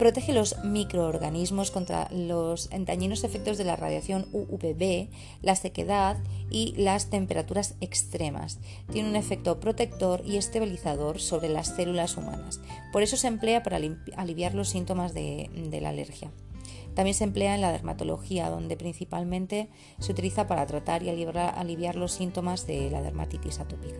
Protege 0.00 0.32
los 0.32 0.56
microorganismos 0.64 1.70
contra 1.70 2.08
los 2.10 2.70
dañinos 2.70 3.22
efectos 3.22 3.58
de 3.58 3.64
la 3.64 3.76
radiación 3.76 4.26
UVB, 4.32 5.10
la 5.42 5.54
sequedad 5.56 6.16
y 6.48 6.72
las 6.78 7.10
temperaturas 7.10 7.74
extremas. 7.82 8.60
Tiene 8.90 9.10
un 9.10 9.16
efecto 9.16 9.60
protector 9.60 10.22
y 10.24 10.38
estabilizador 10.38 11.20
sobre 11.20 11.50
las 11.50 11.76
células 11.76 12.16
humanas. 12.16 12.62
Por 12.94 13.02
eso 13.02 13.18
se 13.18 13.26
emplea 13.26 13.62
para 13.62 13.78
aliviar 14.16 14.54
los 14.54 14.70
síntomas 14.70 15.12
de, 15.12 15.50
la 15.82 15.90
alergia. 15.90 16.30
También 16.94 17.14
se 17.14 17.24
emplea 17.24 17.54
en 17.54 17.60
la 17.60 17.70
dermatología, 17.70 18.48
donde 18.48 18.78
principalmente 18.78 19.68
se 19.98 20.12
utiliza 20.12 20.46
para 20.46 20.64
tratar 20.64 21.02
y 21.02 21.10
aliviar, 21.10 21.96
los 21.96 22.12
síntomas 22.12 22.66
de 22.66 22.90
la 22.90 23.02
dermatitis 23.02 23.60
atópica. 23.60 23.98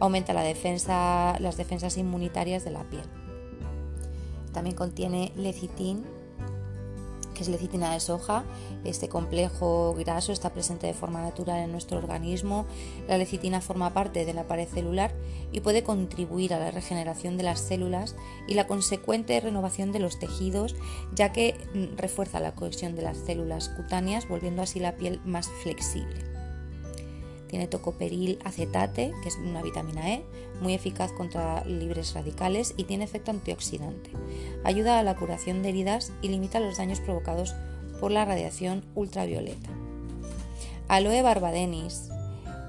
Aumenta 0.00 0.32
las 0.32 0.44
defensas 1.56 1.96
inmunitarias 1.96 2.64
de 2.64 2.70
la 2.72 2.82
piel. 2.90 3.29
También 4.52 4.76
contiene 4.76 5.32
lecitin, 5.36 6.04
que 7.34 7.42
es 7.42 7.48
lecitina 7.48 7.92
de 7.92 8.00
soja. 8.00 8.44
Este 8.84 9.08
complejo 9.08 9.94
graso 9.94 10.32
está 10.32 10.50
presente 10.50 10.86
de 10.86 10.94
forma 10.94 11.22
natural 11.22 11.60
en 11.60 11.72
nuestro 11.72 11.98
organismo. 11.98 12.66
La 13.08 13.18
lecitina 13.18 13.60
forma 13.60 13.94
parte 13.94 14.24
de 14.24 14.34
la 14.34 14.44
pared 14.44 14.68
celular 14.68 15.12
y 15.52 15.60
puede 15.60 15.82
contribuir 15.82 16.52
a 16.54 16.58
la 16.58 16.70
regeneración 16.70 17.36
de 17.36 17.44
las 17.44 17.60
células 17.60 18.14
y 18.46 18.54
la 18.54 18.66
consecuente 18.66 19.40
renovación 19.40 19.92
de 19.92 20.00
los 20.00 20.18
tejidos, 20.18 20.76
ya 21.14 21.32
que 21.32 21.56
refuerza 21.96 22.40
la 22.40 22.54
cohesión 22.54 22.94
de 22.94 23.02
las 23.02 23.18
células 23.18 23.68
cutáneas, 23.70 24.28
volviendo 24.28 24.62
así 24.62 24.80
la 24.80 24.96
piel 24.96 25.20
más 25.24 25.48
flexible. 25.62 26.29
Tiene 27.50 27.66
tocoperil 27.66 28.38
acetate, 28.44 29.12
que 29.22 29.28
es 29.28 29.36
una 29.36 29.60
vitamina 29.60 30.08
E, 30.14 30.24
muy 30.60 30.72
eficaz 30.72 31.10
contra 31.10 31.64
libres 31.64 32.14
radicales 32.14 32.74
y 32.76 32.84
tiene 32.84 33.02
efecto 33.02 33.32
antioxidante. 33.32 34.10
Ayuda 34.62 35.00
a 35.00 35.02
la 35.02 35.16
curación 35.16 35.60
de 35.62 35.70
heridas 35.70 36.12
y 36.22 36.28
limita 36.28 36.60
los 36.60 36.78
daños 36.78 37.00
provocados 37.00 37.56
por 37.98 38.12
la 38.12 38.24
radiación 38.24 38.84
ultravioleta. 38.94 39.68
Aloe 40.86 41.22
barbadenis 41.22 42.08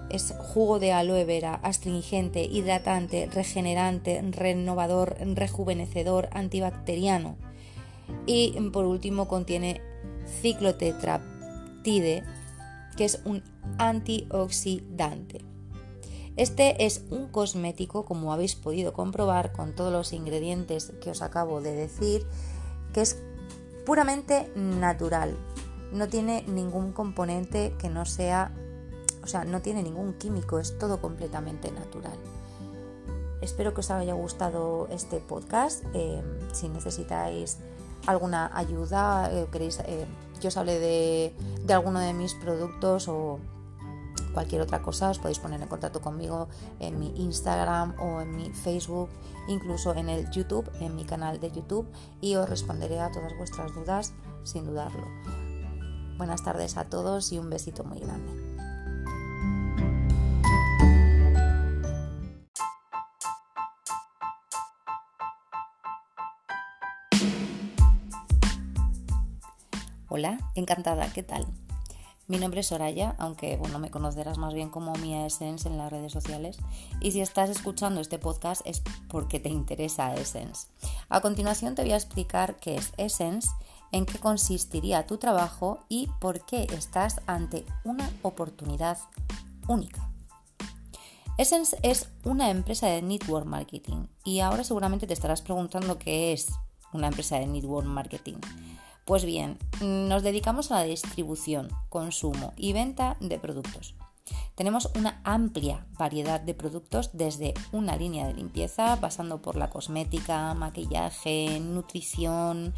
es 0.10 0.34
jugo 0.40 0.80
de 0.80 0.94
aloe 0.94 1.26
vera, 1.26 1.54
astringente, 1.54 2.44
hidratante, 2.44 3.30
regenerante, 3.32 4.20
renovador, 4.32 5.16
rejuvenecedor, 5.36 6.28
antibacteriano. 6.32 7.38
Y 8.26 8.60
por 8.74 8.86
último 8.86 9.28
contiene 9.28 9.80
ciclotetraptide, 10.42 12.24
que 12.96 13.06
es 13.06 13.22
un 13.26 13.44
antioxidante. 13.78 15.44
Este 16.38 16.86
es 16.86 17.04
un 17.10 17.28
cosmético, 17.28 18.06
como 18.06 18.32
habéis 18.32 18.56
podido 18.56 18.94
comprobar 18.94 19.52
con 19.52 19.76
todos 19.76 19.92
los 19.92 20.14
ingredientes 20.14 20.94
que 21.02 21.12
os 21.12 21.22
acabo 21.22 21.62
de 21.62 21.74
decir, 21.74 22.26
que 22.94 23.02
es 23.02 23.22
puramente 23.86 24.52
natural. 24.56 25.36
No 25.92 26.08
tiene 26.08 26.44
ningún 26.48 26.94
componente 26.94 27.76
que 27.78 27.90
no 27.90 28.06
sea, 28.06 28.54
o 29.24 29.28
sea, 29.28 29.44
no 29.44 29.62
tiene 29.62 29.84
ningún 29.84 30.14
químico, 30.14 30.60
es 30.60 30.78
todo 30.80 31.02
completamente 31.02 31.70
natural. 31.72 32.18
Espero 33.42 33.74
que 33.74 33.82
os 33.82 33.92
haya 33.92 34.14
gustado 34.14 34.88
este 34.92 35.18
podcast. 35.18 35.84
Eh, 35.94 36.24
si 36.54 36.70
necesitáis 36.70 37.58
alguna 38.06 38.52
ayuda, 38.56 39.30
eh, 39.34 39.48
queréis 39.52 39.80
eh, 39.80 40.06
que 40.42 40.50
os 40.50 40.58
hable 40.58 40.80
de, 40.80 41.34
de 41.64 41.74
alguno 41.74 42.00
de 42.00 42.14
mis 42.14 42.34
productos 42.34 43.08
o 43.08 43.40
cualquier 44.34 44.62
otra 44.62 44.82
cosa, 44.82 45.10
os 45.10 45.20
podéis 45.20 45.40
poner 45.40 45.62
en 45.62 45.68
contacto 45.68 46.02
conmigo 46.02 46.50
en 46.80 47.00
mi 47.00 47.14
Instagram 47.16 47.96
o 48.00 48.22
en 48.22 48.36
mi 48.36 48.50
Facebook, 48.52 49.10
incluso 49.48 49.94
en 49.94 50.10
el 50.10 50.30
YouTube, 50.32 50.70
en 50.80 50.96
mi 50.96 51.06
canal 51.06 51.40
de 51.40 51.52
YouTube, 51.52 51.88
y 52.20 52.36
os 52.36 52.50
responderé 52.50 53.00
a 53.00 53.12
todas 53.12 53.38
vuestras 53.38 53.74
dudas 53.74 54.14
sin 54.44 54.66
dudarlo. 54.66 55.06
Buenas 56.18 56.44
tardes 56.44 56.78
a 56.78 56.86
todos 56.86 57.32
y 57.32 57.40
un 57.40 57.50
besito 57.50 57.84
muy 57.84 58.00
grande. 58.00 58.71
Encantada, 70.56 71.12
¿qué 71.14 71.24
tal? 71.24 71.46
Mi 72.28 72.38
nombre 72.38 72.62
es 72.62 72.68
Soraya, 72.68 73.16
aunque 73.18 73.58
bueno, 73.58 73.78
me 73.78 73.92
conocerás 73.92 74.38
más 74.38 74.54
bien 74.54 74.70
como 74.70 74.94
Mia 74.94 75.26
Essence 75.26 75.68
en 75.68 75.78
las 75.78 75.92
redes 75.92 76.14
sociales. 76.14 76.58
Y 77.02 77.12
si 77.12 77.20
estás 77.20 77.50
escuchando 77.50 78.00
este 78.00 78.20
podcast 78.20 78.62
es 78.66 78.82
porque 79.10 79.40
te 79.42 79.50
interesa 79.50 80.16
Essence. 80.16 80.68
A 81.10 81.20
continuación 81.20 81.76
te 81.76 81.82
voy 81.82 81.92
a 81.92 81.98
explicar 81.98 82.56
qué 82.56 82.76
es 82.76 82.94
Essence, 82.96 83.50
en 83.92 84.06
qué 84.06 84.18
consistiría 84.18 85.06
tu 85.06 85.18
trabajo 85.18 85.80
y 85.90 86.08
por 86.22 86.46
qué 86.46 86.68
estás 86.72 87.20
ante 87.28 87.66
una 87.84 88.10
oportunidad 88.22 88.98
única. 89.68 90.10
Essence 91.38 91.78
es 91.82 92.08
una 92.24 92.50
empresa 92.50 92.88
de 92.88 93.02
network 93.02 93.46
marketing 93.46 94.06
y 94.24 94.40
ahora 94.40 94.64
seguramente 94.64 95.08
te 95.08 95.14
estarás 95.14 95.42
preguntando 95.42 95.98
qué 95.98 96.32
es 96.34 96.50
una 96.94 97.08
empresa 97.08 97.40
de 97.40 97.48
network 97.48 97.88
marketing. 97.88 98.36
Pues 99.12 99.26
bien, 99.26 99.58
nos 99.82 100.24
dedicamos 100.24 100.72
a 100.72 100.76
la 100.76 100.84
distribución, 100.84 101.68
consumo 101.90 102.54
y 102.56 102.72
venta 102.72 103.18
de 103.20 103.40
productos. 103.40 103.94
Tenemos 104.56 104.90
una 104.96 105.20
amplia 105.26 105.86
variedad 106.00 106.40
de 106.40 106.54
productos 106.54 107.10
desde 107.12 107.54
una 107.74 107.98
línea 107.98 108.26
de 108.26 108.36
limpieza, 108.36 109.02
pasando 109.02 109.42
por 109.42 109.58
la 109.58 109.70
cosmética, 109.70 110.54
maquillaje, 110.54 111.60
nutrición, 111.60 112.74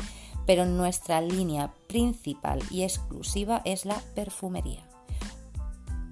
pero 0.48 0.66
nuestra 0.66 1.22
línea 1.22 1.72
principal 1.88 2.64
y 2.72 2.82
exclusiva 2.82 3.62
es 3.64 3.86
la 3.86 4.02
perfumería. 4.16 4.90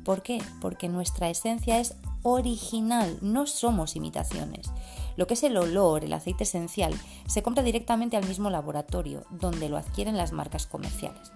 ¿Por 0.05 0.21
qué? 0.21 0.39
Porque 0.61 0.87
nuestra 0.87 1.31
esencia 1.31 1.79
es 1.79 1.95
original, 2.21 3.17
no 3.21 3.47
somos 3.47 3.95
imitaciones. 3.95 4.69
Lo 5.15 5.27
que 5.27 5.33
es 5.33 5.43
el 5.43 5.57
olor, 5.57 6.03
el 6.03 6.13
aceite 6.13 6.43
esencial, 6.43 6.93
se 7.27 7.43
compra 7.43 7.63
directamente 7.63 8.17
al 8.17 8.27
mismo 8.27 8.49
laboratorio, 8.49 9.25
donde 9.29 9.69
lo 9.69 9.77
adquieren 9.77 10.17
las 10.17 10.31
marcas 10.31 10.67
comerciales. 10.67 11.31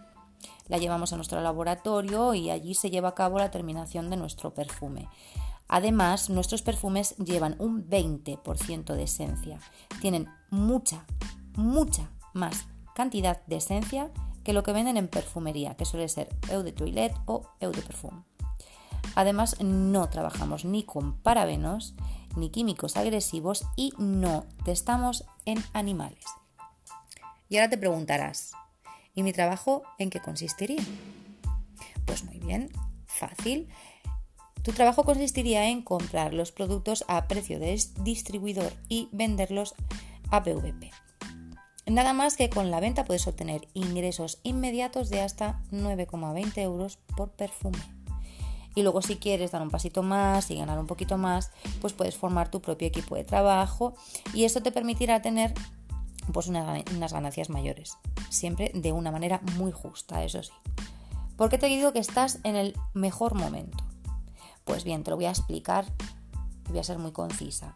La 0.67 0.77
llevamos 0.77 1.13
a 1.13 1.15
nuestro 1.15 1.41
laboratorio 1.41 2.34
y 2.34 2.50
allí 2.50 2.74
se 2.74 2.89
lleva 2.89 3.10
a 3.10 3.15
cabo 3.15 3.38
la 3.38 3.51
terminación 3.51 4.10
de 4.10 4.17
nuestro 4.17 4.53
perfume. 4.53 5.08
Además, 5.67 6.29
nuestros 6.29 6.62
perfumes 6.62 7.15
llevan 7.17 7.55
un 7.60 7.88
20% 7.89 8.94
de 8.94 9.03
esencia. 9.03 9.60
Tienen 10.01 10.27
mucha, 10.50 11.05
mucha 11.55 12.10
más 12.34 12.67
cantidad 12.96 13.46
de 13.46 13.58
esencia 13.58 14.12
que 14.44 14.53
lo 14.53 14.63
que 14.63 14.74
venden 14.74 14.98
en 14.98 15.08
perfumería, 15.08 15.75
que 15.75 15.86
suele 15.86 16.08
ser 16.08 16.29
eau 16.50 16.62
de 16.62 16.72
toilette 16.72 17.17
o 17.25 17.41
eau 17.60 17.72
de 17.72 17.82
perfume. 17.82 18.24
Además, 19.15 19.62
no 19.62 20.08
trabajamos 20.10 20.65
ni 20.65 20.84
con 20.84 21.17
parabenos, 21.17 21.96
ni 22.36 22.50
químicos 22.50 22.98
agresivos 22.98 23.65
y 23.75 23.94
no 23.98 24.46
testamos 24.63 25.25
en 25.46 25.63
animales. 25.74 26.24
Y 27.50 27.58
ahora 27.58 27.70
te 27.70 27.77
preguntarás, 27.77 28.51
¿y 29.13 29.24
mi 29.24 29.34
trabajo 29.34 29.84
en 30.00 30.10
qué 30.10 30.20
consistiría? 30.20 30.82
Pues 32.06 32.24
muy 32.24 32.39
bien, 32.39 32.71
fácil. 33.06 33.69
Tu 34.63 34.71
trabajo 34.71 35.04
consistiría 35.04 35.69
en 35.69 35.84
comprar 35.84 36.34
los 36.34 36.52
productos 36.52 37.06
a 37.08 37.28
precio 37.28 37.60
de 37.60 37.80
distribuidor 38.02 38.74
y 38.89 39.10
venderlos 39.12 39.76
a 40.32 40.43
PVP. 40.43 40.91
Nada 41.88 42.13
más 42.13 42.36
que 42.36 42.50
con 42.50 42.71
la 42.71 42.80
venta 42.80 43.06
puedes 43.06 43.28
obtener 43.28 43.67
ingresos 43.76 44.39
inmediatos 44.41 45.10
de 45.10 45.21
hasta 45.21 45.62
9,20 45.71 46.58
euros 46.58 46.98
por 47.15 47.30
perfume. 47.32 47.94
Y 48.76 48.84
luego 48.84 49.02
si 49.02 49.16
quieres 49.16 49.52
dar 49.52 49.62
un 49.62 49.72
pasito 49.72 50.04
más 50.04 50.52
y 50.52 50.58
ganar 50.58 50.78
un 50.78 50.88
poquito 50.88 51.18
más, 51.18 51.52
pues 51.82 51.94
puedes 51.94 52.16
formar 52.18 52.52
tu 52.52 52.62
propio 52.62 52.88
equipo 52.88 53.16
de 53.16 53.24
trabajo 53.24 53.96
y 54.34 54.44
esto 54.44 54.62
te 54.62 54.72
permitirá 54.72 55.22
tener 55.22 55.54
pues 56.34 56.48
unas 56.48 57.14
ganancias 57.14 57.50
mayores, 57.50 57.98
siempre 58.30 58.72
de 58.74 58.92
una 58.92 59.12
manera 59.12 59.42
muy 59.58 59.72
justa, 59.72 60.24
eso 60.24 60.44
sí. 60.44 60.52
¿Por 61.38 61.50
qué 61.50 61.58
te 61.58 61.68
digo 61.68 61.94
que 61.94 62.00
estás 62.00 62.40
en 62.44 62.56
el 62.56 62.76
mejor 62.94 63.36
momento? 63.36 63.78
Pues 64.64 64.84
bien, 64.84 65.04
te 65.04 65.12
lo 65.12 65.18
voy 65.18 65.26
a 65.26 65.32
explicar 65.32 65.86
voy 66.70 66.80
a 66.80 66.84
ser 66.84 66.98
muy 66.98 67.12
concisa. 67.12 67.76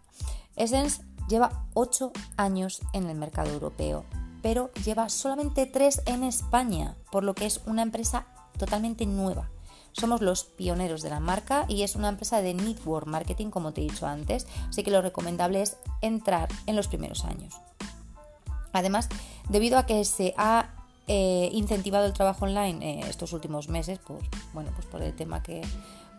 Essence 0.56 1.02
lleva 1.28 1.66
8 1.74 2.12
años 2.38 2.82
en 2.94 3.10
el 3.10 3.18
mercado 3.18 3.52
europeo, 3.52 4.06
pero 4.42 4.72
lleva 4.86 5.10
solamente 5.10 5.66
3 5.66 6.04
en 6.06 6.24
España, 6.24 6.96
por 7.12 7.24
lo 7.24 7.36
que 7.36 7.46
es 7.46 7.62
una 7.66 7.82
empresa 7.82 8.28
totalmente 8.58 9.06
nueva. 9.06 9.50
Somos 9.91 10.21
los 10.21 10.43
pioneros 10.43 11.02
de 11.02 11.10
la 11.10 11.19
marca 11.19 11.65
y 11.67 11.84
es 11.84 11.95
una 11.95 12.10
empresa 12.10 12.41
de 12.41 12.54
network 12.54 13.08
marketing, 13.08 13.49
como 13.49 13.73
te 13.73 13.82
he 13.82 13.86
dicho 13.86 14.08
antes, 14.08 14.47
así 14.69 14.84
que 14.84 14.91
lo 14.91 15.02
recomendable 15.02 15.62
es 15.62 15.78
entrar 16.02 16.49
en 16.65 16.75
los 16.75 16.88
primeros 16.88 17.25
años. 17.25 17.56
Además, 18.71 19.10
debido 19.49 19.78
a 19.78 19.86
que 19.86 20.06
se 20.06 20.34
ha 20.38 20.69
eh, 21.08 21.49
incentivado 21.54 22.06
el 22.06 22.13
trabajo 22.13 22.45
online 22.45 22.86
eh, 22.86 23.10
estos 23.10 23.34
últimos 23.34 23.67
meses, 23.67 23.99
pues, 24.06 24.23
bueno, 24.54 24.71
pues 24.75 24.86
por 24.86 25.02
el 25.02 25.15
tema 25.15 25.41
que 25.41 25.62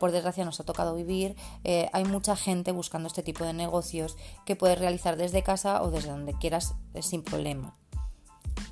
por 0.01 0.13
desgracia 0.13 0.45
nos 0.45 0.59
ha 0.61 0.65
tocado 0.65 0.95
vivir, 0.95 1.37
eh, 1.63 1.89
hay 1.93 2.05
mucha 2.05 2.35
gente 2.35 2.73
buscando 2.73 3.07
este 3.07 3.23
tipo 3.23 3.45
de 3.45 3.53
negocios 3.53 4.17
que 4.47 4.57
puedes 4.57 4.79
realizar 4.79 5.17
desde 5.17 5.43
casa 5.43 5.83
o 5.83 5.91
desde 5.91 6.11
donde 6.11 6.35
quieras 6.35 6.75
sin 7.03 7.23
problema 7.23 7.80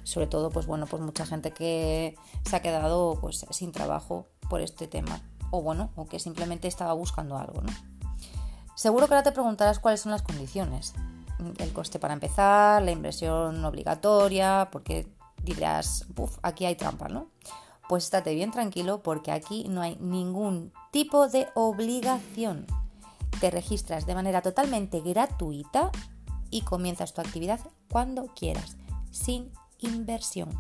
sobre 0.09 0.27
todo 0.27 0.49
pues 0.51 0.67
bueno 0.67 0.87
pues 0.87 1.03
mucha 1.03 1.27
gente 1.27 1.51
que 1.51 2.17
se 2.45 2.57
ha 2.57 2.63
quedado 2.63 3.19
pues 3.21 3.45
sin 3.51 3.73
trabajo 3.73 4.27
por 4.49 4.63
este 4.63 4.89
tema 4.89 5.21
o 5.51 5.61
bueno 5.61 5.91
o 5.97 6.07
que 6.07 6.19
simplemente 6.19 6.67
estaba 6.67 6.95
buscando 6.95 7.37
algo 7.37 7.61
¿no? 7.61 7.73
seguro 8.75 9.07
que 9.07 9.15
ahora 9.15 9.23
te 9.23 9.33
preguntarás 9.33 9.79
cuáles 9.79 10.01
son 10.01 10.13
las 10.13 10.23
condiciones. 10.23 10.95
El 11.59 11.73
coste 11.73 12.01
para 12.01 12.15
empezar 12.15 12.83
la 12.83 12.91
inversión 12.91 13.65
obligatoria 13.65 14.71
porque 14.73 15.07
dirás 15.43 16.07
Uf, 16.17 16.39
aquí 16.43 16.65
hay 16.65 16.75
trampa 16.75 17.09
no 17.09 17.29
pues 17.89 18.05
estate 18.05 18.35
bien 18.35 18.51
tranquilo 18.51 19.03
porque 19.03 19.31
aquí 19.31 19.67
no 19.69 19.83
hay 19.83 19.97
ningún 19.97 20.73
tipo 20.91 21.29
de 21.29 21.49
obligación. 21.55 22.67
Te 23.41 23.51
registras 23.51 24.07
de 24.07 24.15
manera 24.15 24.43
totalmente 24.43 25.01
gratuita 25.01 25.91
y 26.51 26.63
comienzas 26.63 27.15
tu 27.15 27.21
actividad 27.21 27.61
cuando 27.91 28.27
quieras 28.35 28.77
sin 29.11 29.53
inversión. 29.81 30.51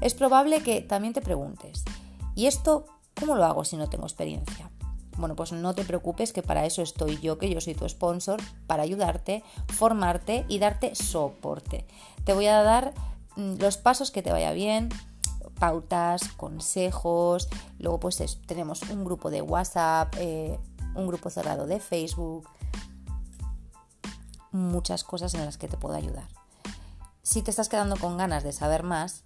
Es 0.00 0.14
probable 0.14 0.62
que 0.62 0.80
también 0.80 1.12
te 1.12 1.20
preguntes, 1.20 1.84
¿y 2.34 2.46
esto 2.46 2.86
cómo 3.18 3.34
lo 3.34 3.44
hago 3.44 3.64
si 3.64 3.76
no 3.76 3.88
tengo 3.88 4.04
experiencia? 4.04 4.70
Bueno, 5.16 5.34
pues 5.34 5.50
no 5.50 5.74
te 5.74 5.84
preocupes 5.84 6.32
que 6.32 6.44
para 6.44 6.64
eso 6.64 6.80
estoy 6.80 7.18
yo, 7.18 7.38
que 7.38 7.50
yo 7.50 7.60
soy 7.60 7.74
tu 7.74 7.88
sponsor, 7.88 8.40
para 8.68 8.84
ayudarte, 8.84 9.42
formarte 9.68 10.46
y 10.48 10.60
darte 10.60 10.94
soporte. 10.94 11.84
Te 12.24 12.34
voy 12.34 12.46
a 12.46 12.62
dar 12.62 12.94
mm, 13.34 13.54
los 13.58 13.76
pasos 13.76 14.12
que 14.12 14.22
te 14.22 14.30
vaya 14.30 14.52
bien, 14.52 14.90
pautas, 15.58 16.28
consejos, 16.36 17.48
luego 17.80 17.98
pues 17.98 18.22
tenemos 18.46 18.82
un 18.82 19.04
grupo 19.04 19.30
de 19.30 19.42
WhatsApp, 19.42 20.14
eh, 20.18 20.58
un 20.94 21.08
grupo 21.08 21.30
cerrado 21.30 21.66
de 21.66 21.80
Facebook, 21.80 22.48
muchas 24.52 25.02
cosas 25.02 25.34
en 25.34 25.44
las 25.44 25.58
que 25.58 25.66
te 25.66 25.76
puedo 25.76 25.96
ayudar. 25.96 26.37
Si 27.28 27.42
te 27.42 27.50
estás 27.50 27.68
quedando 27.68 27.96
con 27.98 28.16
ganas 28.16 28.42
de 28.42 28.52
saber 28.52 28.84
más, 28.84 29.20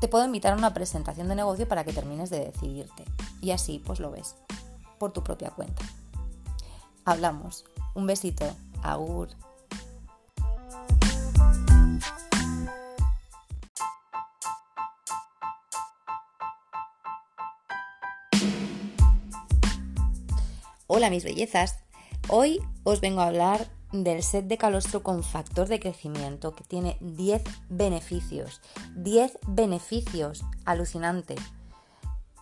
te 0.00 0.08
puedo 0.08 0.24
invitar 0.24 0.52
a 0.52 0.56
una 0.56 0.74
presentación 0.74 1.28
de 1.28 1.36
negocio 1.36 1.68
para 1.68 1.84
que 1.84 1.92
termines 1.92 2.28
de 2.28 2.40
decidirte. 2.46 3.04
Y 3.40 3.52
así 3.52 3.80
pues 3.86 4.00
lo 4.00 4.10
ves, 4.10 4.34
por 4.98 5.12
tu 5.12 5.22
propia 5.22 5.50
cuenta. 5.50 5.80
Hablamos. 7.04 7.64
Un 7.94 8.08
besito. 8.08 8.44
Agur. 8.82 9.28
Hola 20.88 21.10
mis 21.10 21.22
bellezas, 21.22 21.78
hoy 22.28 22.60
os 22.82 23.00
vengo 23.00 23.20
a 23.20 23.28
hablar 23.28 23.68
del 23.92 24.22
set 24.22 24.46
de 24.46 24.58
calostro 24.58 25.02
con 25.02 25.22
factor 25.22 25.68
de 25.68 25.80
crecimiento 25.80 26.54
que 26.54 26.64
tiene 26.64 26.96
10 27.00 27.42
beneficios, 27.68 28.60
10 28.94 29.38
beneficios, 29.48 30.44
alucinante. 30.64 31.36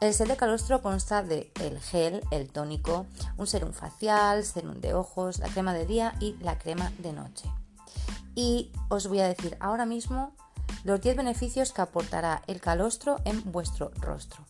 El 0.00 0.14
set 0.14 0.28
de 0.28 0.36
calostro 0.36 0.82
consta 0.82 1.22
de 1.22 1.50
el 1.60 1.80
gel, 1.80 2.22
el 2.30 2.50
tónico, 2.50 3.06
un 3.36 3.46
serum 3.46 3.72
facial, 3.72 4.44
serum 4.44 4.80
de 4.80 4.94
ojos, 4.94 5.38
la 5.38 5.48
crema 5.48 5.74
de 5.74 5.86
día 5.86 6.14
y 6.20 6.36
la 6.40 6.58
crema 6.58 6.92
de 6.98 7.12
noche. 7.12 7.50
Y 8.34 8.70
os 8.88 9.08
voy 9.08 9.20
a 9.20 9.28
decir 9.28 9.56
ahora 9.58 9.86
mismo 9.86 10.36
los 10.84 11.00
10 11.00 11.16
beneficios 11.16 11.72
que 11.72 11.82
aportará 11.82 12.42
el 12.46 12.60
calostro 12.60 13.16
en 13.24 13.50
vuestro 13.50 13.90
rostro. 13.96 14.44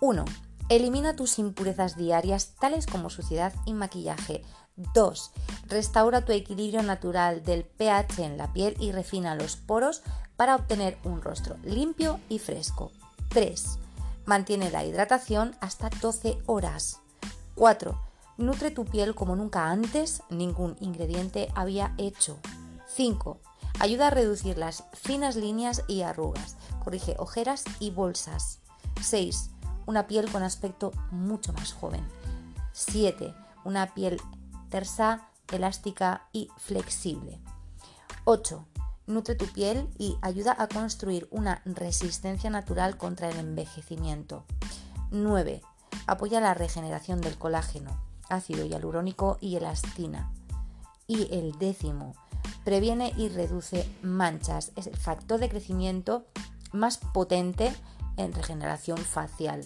1. 0.00 0.24
Elimina 0.68 1.14
tus 1.14 1.38
impurezas 1.38 1.96
diarias 1.96 2.54
tales 2.58 2.86
como 2.86 3.10
suciedad 3.10 3.52
y 3.66 3.74
maquillaje. 3.74 4.42
2. 4.76 5.30
Restaura 5.68 6.24
tu 6.24 6.32
equilibrio 6.32 6.82
natural 6.82 7.42
del 7.42 7.64
pH 7.64 8.24
en 8.24 8.36
la 8.36 8.52
piel 8.52 8.76
y 8.80 8.92
refina 8.92 9.34
los 9.34 9.56
poros 9.56 10.02
para 10.36 10.56
obtener 10.56 10.98
un 11.04 11.22
rostro 11.22 11.56
limpio 11.64 12.20
y 12.28 12.38
fresco. 12.38 12.90
3. 13.28 13.78
Mantiene 14.26 14.70
la 14.70 14.84
hidratación 14.84 15.56
hasta 15.60 15.90
12 15.90 16.38
horas. 16.46 17.00
4. 17.54 18.00
Nutre 18.36 18.70
tu 18.70 18.84
piel 18.84 19.14
como 19.14 19.36
nunca 19.36 19.70
antes 19.70 20.22
ningún 20.30 20.76
ingrediente 20.80 21.48
había 21.54 21.94
hecho. 21.98 22.36
5. 22.88 23.38
Ayuda 23.80 24.08
a 24.08 24.10
reducir 24.10 24.58
las 24.58 24.84
finas 24.92 25.36
líneas 25.36 25.82
y 25.88 26.02
arrugas. 26.02 26.56
Corrige 26.82 27.14
ojeras 27.18 27.64
y 27.80 27.90
bolsas. 27.90 28.60
6 29.00 29.50
una 29.86 30.06
piel 30.06 30.30
con 30.30 30.42
aspecto 30.42 30.92
mucho 31.10 31.52
más 31.52 31.72
joven. 31.72 32.06
7. 32.72 33.34
Una 33.64 33.92
piel 33.94 34.20
tersa, 34.74 35.28
elástica 35.52 36.26
y 36.32 36.48
flexible. 36.56 37.38
8. 38.24 38.66
Nutre 39.06 39.36
tu 39.36 39.46
piel 39.46 39.88
y 39.98 40.18
ayuda 40.20 40.56
a 40.58 40.66
construir 40.66 41.28
una 41.30 41.62
resistencia 41.64 42.50
natural 42.50 42.96
contra 42.96 43.30
el 43.30 43.38
envejecimiento. 43.38 44.44
9. 45.12 45.62
Apoya 46.08 46.40
la 46.40 46.54
regeneración 46.54 47.20
del 47.20 47.38
colágeno, 47.38 48.02
ácido 48.28 48.66
hialurónico 48.66 49.38
y 49.40 49.54
elastina. 49.54 50.32
Y 51.06 51.32
el 51.32 51.56
décimo, 51.60 52.16
previene 52.64 53.12
y 53.16 53.28
reduce 53.28 53.88
manchas. 54.02 54.72
Es 54.74 54.88
el 54.88 54.96
factor 54.96 55.38
de 55.38 55.50
crecimiento 55.50 56.26
más 56.72 56.98
potente 56.98 57.72
en 58.16 58.32
regeneración 58.32 58.98
facial. 58.98 59.62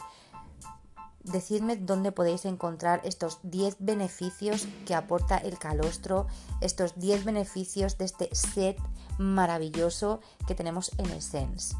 Decidme 1.33 1.77
dónde 1.77 2.11
podéis 2.11 2.47
encontrar 2.47 3.03
estos 3.05 3.41
10 3.43 3.77
beneficios 3.81 4.67
que 4.87 4.95
aporta 4.95 5.37
el 5.37 5.59
calostro, 5.59 6.27
estos 6.62 6.99
10 6.99 7.27
beneficios 7.27 7.99
de 7.99 8.07
este 8.07 8.35
set 8.35 8.79
maravilloso 9.19 10.21
que 10.47 10.55
tenemos 10.55 10.91
en 10.97 11.11
Essence. 11.11 11.77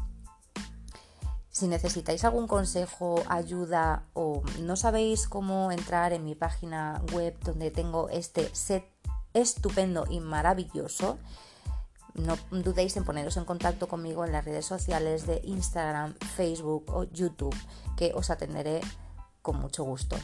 Si 1.49 1.67
necesitáis 1.67 2.23
algún 2.25 2.47
consejo, 2.47 3.23
ayuda 3.27 4.05
o 4.13 4.43
no 4.61 4.75
sabéis 4.75 5.27
cómo 5.27 5.71
entrar 5.71 6.13
en 6.13 6.25
mi 6.25 6.35
página 6.35 7.01
web 7.11 7.35
donde 7.43 7.71
tengo 7.71 8.07
este 8.09 8.53
set 8.53 8.85
estupendo 9.33 10.05
y 10.11 10.19
maravilloso, 10.19 11.17
no 12.13 12.37
dudéis 12.51 12.95
en 12.97 13.03
poneros 13.03 13.37
en 13.37 13.45
contacto 13.45 13.87
conmigo 13.87 14.25
en 14.25 14.31
las 14.31 14.45
redes 14.45 14.65
sociales 14.65 15.25
de 15.25 15.41
Instagram, 15.43 16.13
Facebook 16.35 16.85
o 16.89 17.05
YouTube, 17.05 17.55
que 17.97 18.11
os 18.13 18.29
atenderé 18.29 18.81
con 19.41 19.59
mucho 19.59 19.83
gusto. 19.83 20.15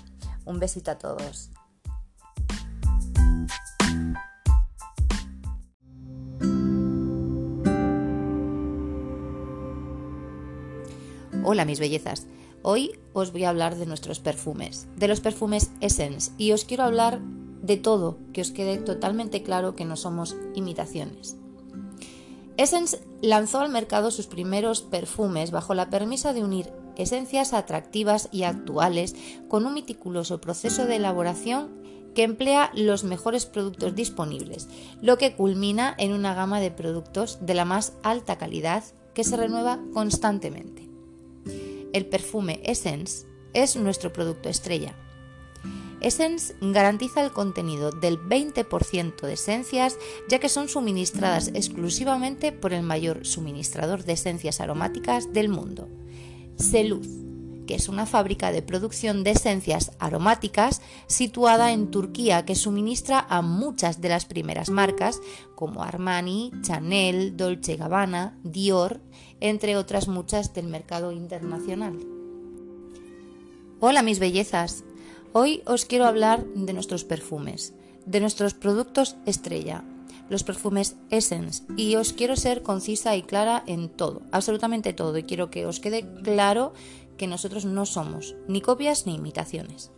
Un 0.46 0.60
besito 0.60 0.92
a 0.92 0.98
todos. 0.98 1.50
Hola 11.44 11.66
mis 11.66 11.80
bellezas. 11.80 12.26
Hoy 12.64 13.00
os 13.14 13.32
voy 13.32 13.44
a 13.44 13.50
hablar 13.50 13.76
de 13.76 13.86
nuestros 13.86 14.20
perfumes, 14.20 14.88
de 14.96 15.08
los 15.08 15.20
perfumes 15.20 15.70
Essence, 15.80 16.32
y 16.40 16.52
os 16.52 16.66
quiero 16.66 16.84
hablar 16.84 17.22
de 17.62 17.78
todo, 17.78 18.18
que 18.34 18.42
os 18.42 18.50
quede 18.50 18.78
totalmente 18.78 19.44
claro 19.44 19.76
que 19.76 19.86
no 19.86 19.96
somos 19.96 20.36
imitaciones. 20.56 21.38
Essence 22.58 23.00
lanzó 23.22 23.60
al 23.60 23.70
mercado 23.70 24.10
sus 24.10 24.26
primeros 24.26 24.82
perfumes 24.82 25.52
bajo 25.52 25.76
la 25.76 25.90
permisa 25.92 26.34
de 26.34 26.44
unir 26.44 26.74
esencias 26.98 27.54
atractivas 27.54 28.30
y 28.32 28.44
actuales 28.44 29.16
con 29.48 29.66
un 29.66 29.74
meticuloso 29.74 30.42
proceso 30.42 30.86
de 30.86 30.98
elaboración 30.98 31.84
que 32.14 32.24
emplea 32.24 32.72
los 32.74 33.04
mejores 33.04 33.46
productos 33.46 33.94
disponibles, 33.94 34.70
lo 35.02 35.18
que 35.18 35.36
culmina 35.36 35.94
en 35.98 36.14
una 36.14 36.34
gama 36.34 36.60
de 36.60 36.72
productos 36.72 37.40
de 37.42 37.54
la 37.54 37.66
más 37.66 37.94
alta 38.04 38.38
calidad 38.38 38.84
que 39.14 39.24
se 39.24 39.38
renueva 39.38 39.80
constantemente. 39.94 40.90
El 41.94 42.06
perfume 42.06 42.62
Essence 42.64 43.26
es 43.54 43.76
nuestro 43.76 44.12
producto 44.12 44.50
estrella 44.50 44.96
Essence 46.02 46.54
garantiza 46.62 47.24
el 47.24 47.32
contenido 47.32 47.92
del 47.92 48.20
20% 48.20 49.22
de 49.22 49.34
esencias 49.34 49.98
ya 50.30 50.40
que 50.40 50.50
son 50.50 50.70
suministradas 50.70 51.50
exclusivamente 51.56 52.52
por 52.52 52.74
el 52.74 52.84
mayor 52.84 53.26
suministrador 53.26 54.04
de 54.04 54.14
esencias 54.14 54.62
aromáticas 54.62 55.34
del 55.34 55.50
mundo, 55.50 55.90
Seluz, 56.58 57.08
que 57.68 57.76
es 57.76 57.90
una 57.90 58.06
fábrica 58.06 58.52
de 58.52 58.62
producción 58.62 59.24
de 59.24 59.32
esencias 59.32 59.92
aromáticas 60.00 60.82
situada 61.08 61.72
en 61.72 61.92
Turquía 61.92 62.46
que 62.46 62.56
suministra 62.56 63.26
a 63.30 63.42
muchas 63.42 64.02
de 64.02 64.10
las 64.10 64.26
primeras 64.26 64.70
marcas 64.70 65.20
como 65.56 65.84
Armani, 65.84 66.52
Chanel, 66.62 67.38
Dolce 67.38 67.76
Gabbana, 67.76 68.38
Dior, 68.44 69.02
entre 69.40 69.78
otras 69.78 70.08
muchas 70.08 70.54
del 70.54 70.68
mercado 70.68 71.12
internacional. 71.12 71.98
Hola 73.80 74.02
mis 74.02 74.20
bellezas, 74.20 74.84
Hoy 75.38 75.64
os 75.66 75.84
quiero 75.84 76.06
hablar 76.06 76.46
de 76.56 76.72
nuestros 76.72 77.04
perfumes, 77.04 77.74
de 78.06 78.22
nuestros 78.22 78.54
productos 78.54 79.18
estrella, 79.26 79.84
los 80.30 80.44
perfumes 80.44 80.96
Essence, 81.10 81.64
y 81.78 81.96
os 81.96 82.14
quiero 82.14 82.36
ser 82.36 82.64
concisa 82.64 83.16
y 83.16 83.24
clara 83.24 83.64
en 83.68 83.90
todo, 83.90 84.22
absolutamente 84.32 84.94
todo, 84.94 85.18
y 85.18 85.24
quiero 85.24 85.50
que 85.50 85.66
os 85.66 85.80
quede 85.80 86.06
claro 86.24 86.74
que 87.18 87.28
nosotros 87.28 87.66
no 87.66 87.86
somos 87.86 88.36
ni 88.48 88.62
copias 88.62 89.06
ni 89.06 89.16
imitaciones. 89.16 89.92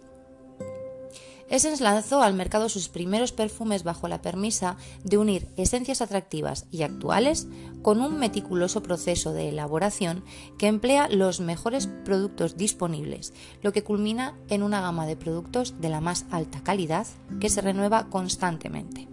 Essence 1.49 1.81
lanzó 1.81 2.21
al 2.21 2.33
mercado 2.33 2.67
sus 2.67 2.89
primeros 2.89 3.31
perfumes 3.31 3.83
bajo 3.83 4.09
la 4.09 4.21
permisa 4.21 4.75
de 5.03 5.17
unir 5.17 5.47
esencias 5.55 6.01
atractivas 6.01 6.65
y 6.71 6.81
actuales 6.81 7.47
con 7.81 8.01
un 8.01 8.19
meticuloso 8.19 8.83
proceso 8.83 9.31
de 9.31 9.49
elaboración 9.49 10.25
que 10.57 10.67
emplea 10.67 11.07
los 11.07 11.39
mejores 11.39 11.87
productos 12.03 12.57
disponibles, 12.57 13.33
lo 13.61 13.71
que 13.71 13.83
culmina 13.83 14.37
en 14.49 14.61
una 14.61 14.81
gama 14.81 15.05
de 15.05 15.15
productos 15.15 15.79
de 15.79 15.89
la 15.89 16.01
más 16.01 16.25
alta 16.31 16.61
calidad 16.63 17.07
que 17.39 17.49
se 17.49 17.61
renueva 17.61 18.09
constantemente. 18.09 19.07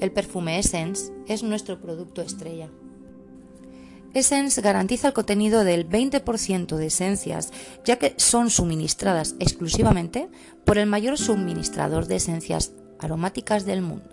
El 0.00 0.12
perfume 0.12 0.58
Essence 0.58 1.12
es 1.26 1.42
nuestro 1.42 1.80
producto 1.80 2.20
estrella. 2.22 2.68
Essence 4.12 4.60
garantiza 4.60 5.08
el 5.08 5.14
contenido 5.14 5.64
del 5.64 5.88
20% 5.88 6.76
de 6.76 6.86
esencias, 6.86 7.52
ya 7.84 7.96
que 7.96 8.14
son 8.16 8.50
suministradas 8.50 9.34
exclusivamente 9.40 10.28
por 10.64 10.78
el 10.78 10.86
mayor 10.86 11.18
suministrador 11.18 12.06
de 12.06 12.16
esencias 12.16 12.72
aromáticas 12.98 13.66
del 13.66 13.82
mundo, 13.82 14.08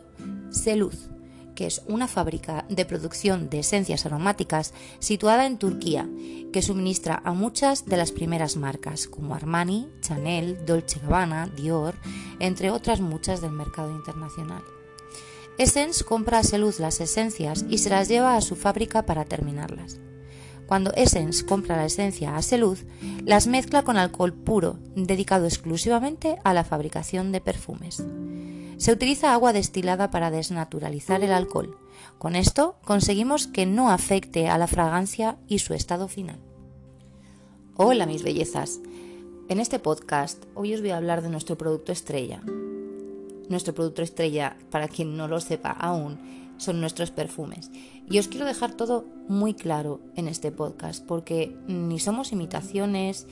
Seluz, 0.52 1.10
que 1.56 1.68
es 1.68 1.84
una 1.88 2.08
fábrica 2.08 2.66
de 2.70 2.86
producción 2.86 3.50
de 3.50 3.60
esencias 3.60 4.06
aromáticas 4.06 4.74
situada 5.00 5.46
en 5.46 5.58
Turquía, 5.58 6.10
que 6.52 6.62
suministra 6.62 7.22
a 7.24 7.34
muchas 7.34 7.86
de 7.86 7.98
las 7.98 8.12
primeras 8.12 8.58
marcas 8.58 9.08
como 9.08 9.36
Armani, 9.36 9.90
Chanel, 10.02 10.66
Dolce 10.66 11.00
Gabbana, 11.00 11.48
Dior, 11.48 11.96
entre 12.40 12.72
otras 12.72 13.00
muchas 13.00 13.42
del 13.42 13.52
mercado 13.52 13.92
internacional. 13.92 14.64
Essence 15.60 16.04
compra 16.04 16.40
a 16.40 16.44
Seluz 16.44 16.80
las 16.80 17.00
esencias 17.00 17.64
y 17.70 17.78
se 17.78 17.92
las 17.92 18.08
lleva 18.08 18.36
a 18.36 18.42
su 18.42 18.56
fábrica 18.56 19.06
para 19.06 19.26
terminarlas. 19.26 20.00
Cuando 20.66 20.92
Essence 20.94 21.46
compra 21.46 21.78
la 21.78 21.86
esencia 21.86 22.36
a 22.36 22.42
Seluz, 22.42 22.86
las 23.24 23.46
mezcla 23.46 23.84
con 23.84 23.98
alcohol 23.98 24.34
puro, 24.34 24.80
dedicado 24.96 25.46
exclusivamente 25.46 26.38
a 26.44 26.56
la 26.56 26.64
fabricación 26.64 27.32
de 27.32 27.42
perfumes. 27.42 28.04
Se 28.78 28.92
utiliza 28.92 29.34
agua 29.34 29.54
destilada 29.54 30.10
para 30.10 30.32
desnaturalizar 30.32 31.24
el 31.24 31.32
alcohol. 31.32 31.78
Con 32.18 32.36
esto 32.36 32.80
conseguimos 32.84 33.46
que 33.46 33.68
no 33.68 33.92
afecte 33.92 34.48
a 34.48 34.58
la 34.58 34.66
fragancia 34.66 35.38
y 35.48 35.60
su 35.60 35.76
estado 35.76 36.08
final. 36.08 36.40
Hola 37.76 38.08
mis 38.08 38.24
bellezas. 38.24 38.80
En 39.50 39.60
este 39.60 39.78
podcast 39.78 40.44
hoy 40.56 40.74
os 40.74 40.82
voy 40.82 40.90
a 40.90 40.98
hablar 40.98 41.22
de 41.22 41.30
nuestro 41.30 41.58
producto 41.58 41.92
estrella, 41.92 42.42
nuestro 43.54 43.74
producto 43.74 44.02
estrella, 44.02 44.58
para 44.70 44.90
quien 44.90 45.16
no 45.16 45.28
lo 45.28 45.40
sepa 45.40 45.72
aún, 45.72 46.20
son 46.58 46.82
nuestros 46.82 47.12
perfumes. 47.12 47.72
Y 48.10 48.20
os 48.20 48.28
quiero 48.28 48.46
dejar 48.46 48.74
todo 48.74 49.06
muy 49.28 49.54
claro 49.54 50.02
en 50.16 50.28
este 50.28 50.52
podcast, 50.52 51.06
porque 51.06 51.56
ni 51.68 52.00
somos 52.00 52.32
imitaciones, 52.32 53.28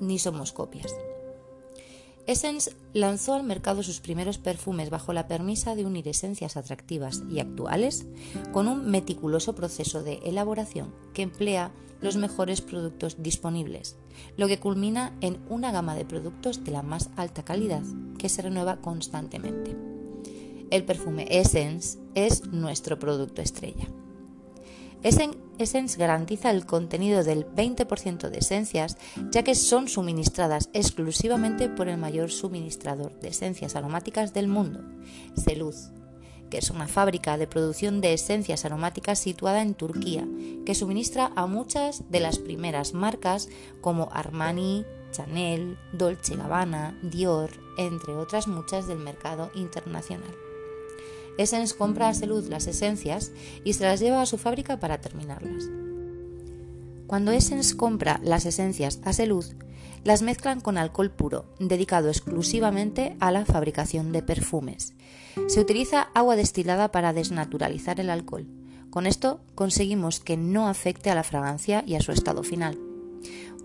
ni 0.00 0.18
somos 0.18 0.52
copias. 0.52 0.94
Essence 2.28 2.76
lanzó 2.92 3.32
al 3.32 3.42
mercado 3.42 3.82
sus 3.82 4.00
primeros 4.00 4.36
perfumes 4.36 4.90
bajo 4.90 5.14
la 5.14 5.26
permisa 5.26 5.74
de 5.74 5.86
unir 5.86 6.06
esencias 6.08 6.58
atractivas 6.58 7.22
y 7.30 7.40
actuales 7.40 8.04
con 8.52 8.68
un 8.68 8.90
meticuloso 8.90 9.54
proceso 9.54 10.02
de 10.02 10.20
elaboración 10.24 10.94
que 11.14 11.22
emplea 11.22 11.72
los 12.02 12.18
mejores 12.18 12.60
productos 12.60 13.22
disponibles, 13.22 13.96
lo 14.36 14.46
que 14.46 14.60
culmina 14.60 15.16
en 15.22 15.38
una 15.48 15.72
gama 15.72 15.94
de 15.94 16.04
productos 16.04 16.62
de 16.64 16.70
la 16.70 16.82
más 16.82 17.08
alta 17.16 17.46
calidad 17.46 17.82
que 18.18 18.28
se 18.28 18.42
renueva 18.42 18.76
constantemente. 18.82 19.74
El 20.70 20.84
perfume 20.84 21.26
Essence 21.30 21.98
es 22.14 22.46
nuestro 22.48 22.98
producto 22.98 23.40
estrella. 23.40 23.88
Essence 25.02 25.38
garantiza 25.96 26.50
el 26.50 26.66
contenido 26.66 27.24
del 27.24 27.46
20% 27.46 28.30
de 28.30 28.38
esencias, 28.38 28.96
ya 29.30 29.42
que 29.42 29.54
son 29.54 29.88
suministradas 29.88 30.70
exclusivamente 30.72 31.68
por 31.68 31.88
el 31.88 31.98
mayor 31.98 32.30
suministrador 32.30 33.18
de 33.20 33.28
esencias 33.28 33.76
aromáticas 33.76 34.32
del 34.32 34.48
mundo, 34.48 34.80
Seluz, 35.36 35.90
que 36.50 36.58
es 36.58 36.70
una 36.70 36.88
fábrica 36.88 37.36
de 37.36 37.46
producción 37.46 38.00
de 38.00 38.14
esencias 38.14 38.64
aromáticas 38.64 39.18
situada 39.18 39.62
en 39.62 39.74
Turquía, 39.74 40.26
que 40.64 40.74
suministra 40.74 41.32
a 41.36 41.46
muchas 41.46 42.10
de 42.10 42.20
las 42.20 42.38
primeras 42.38 42.94
marcas 42.94 43.48
como 43.80 44.08
Armani, 44.12 44.84
Chanel, 45.10 45.76
Dolce 45.92 46.36
Gabbana, 46.36 46.98
Dior, 47.02 47.50
entre 47.78 48.14
otras 48.14 48.46
muchas 48.46 48.86
del 48.86 48.98
mercado 48.98 49.50
internacional. 49.54 50.47
Essence 51.38 51.74
compra 51.74 52.08
a 52.08 52.14
Seluz 52.14 52.48
las 52.48 52.66
esencias 52.66 53.32
y 53.64 53.72
se 53.72 53.84
las 53.84 54.00
lleva 54.00 54.20
a 54.20 54.26
su 54.26 54.36
fábrica 54.36 54.78
para 54.80 55.00
terminarlas. 55.00 55.64
Cuando 57.06 57.32
Essence 57.32 57.76
compra 57.76 58.20
las 58.22 58.44
esencias 58.44 59.00
a 59.04 59.12
Seluz, 59.12 59.54
las 60.04 60.22
mezclan 60.22 60.60
con 60.60 60.78
alcohol 60.78 61.10
puro, 61.10 61.46
dedicado 61.58 62.08
exclusivamente 62.08 63.16
a 63.20 63.30
la 63.30 63.44
fabricación 63.44 64.12
de 64.12 64.22
perfumes. 64.22 64.94
Se 65.46 65.60
utiliza 65.60 66.08
agua 66.14 66.36
destilada 66.36 66.90
para 66.90 67.12
desnaturalizar 67.12 68.00
el 68.00 68.10
alcohol. 68.10 68.46
Con 68.90 69.06
esto 69.06 69.40
conseguimos 69.54 70.20
que 70.20 70.36
no 70.36 70.68
afecte 70.68 71.10
a 71.10 71.14
la 71.14 71.22
fragancia 71.22 71.84
y 71.86 71.94
a 71.94 72.00
su 72.00 72.12
estado 72.12 72.42
final. 72.42 72.78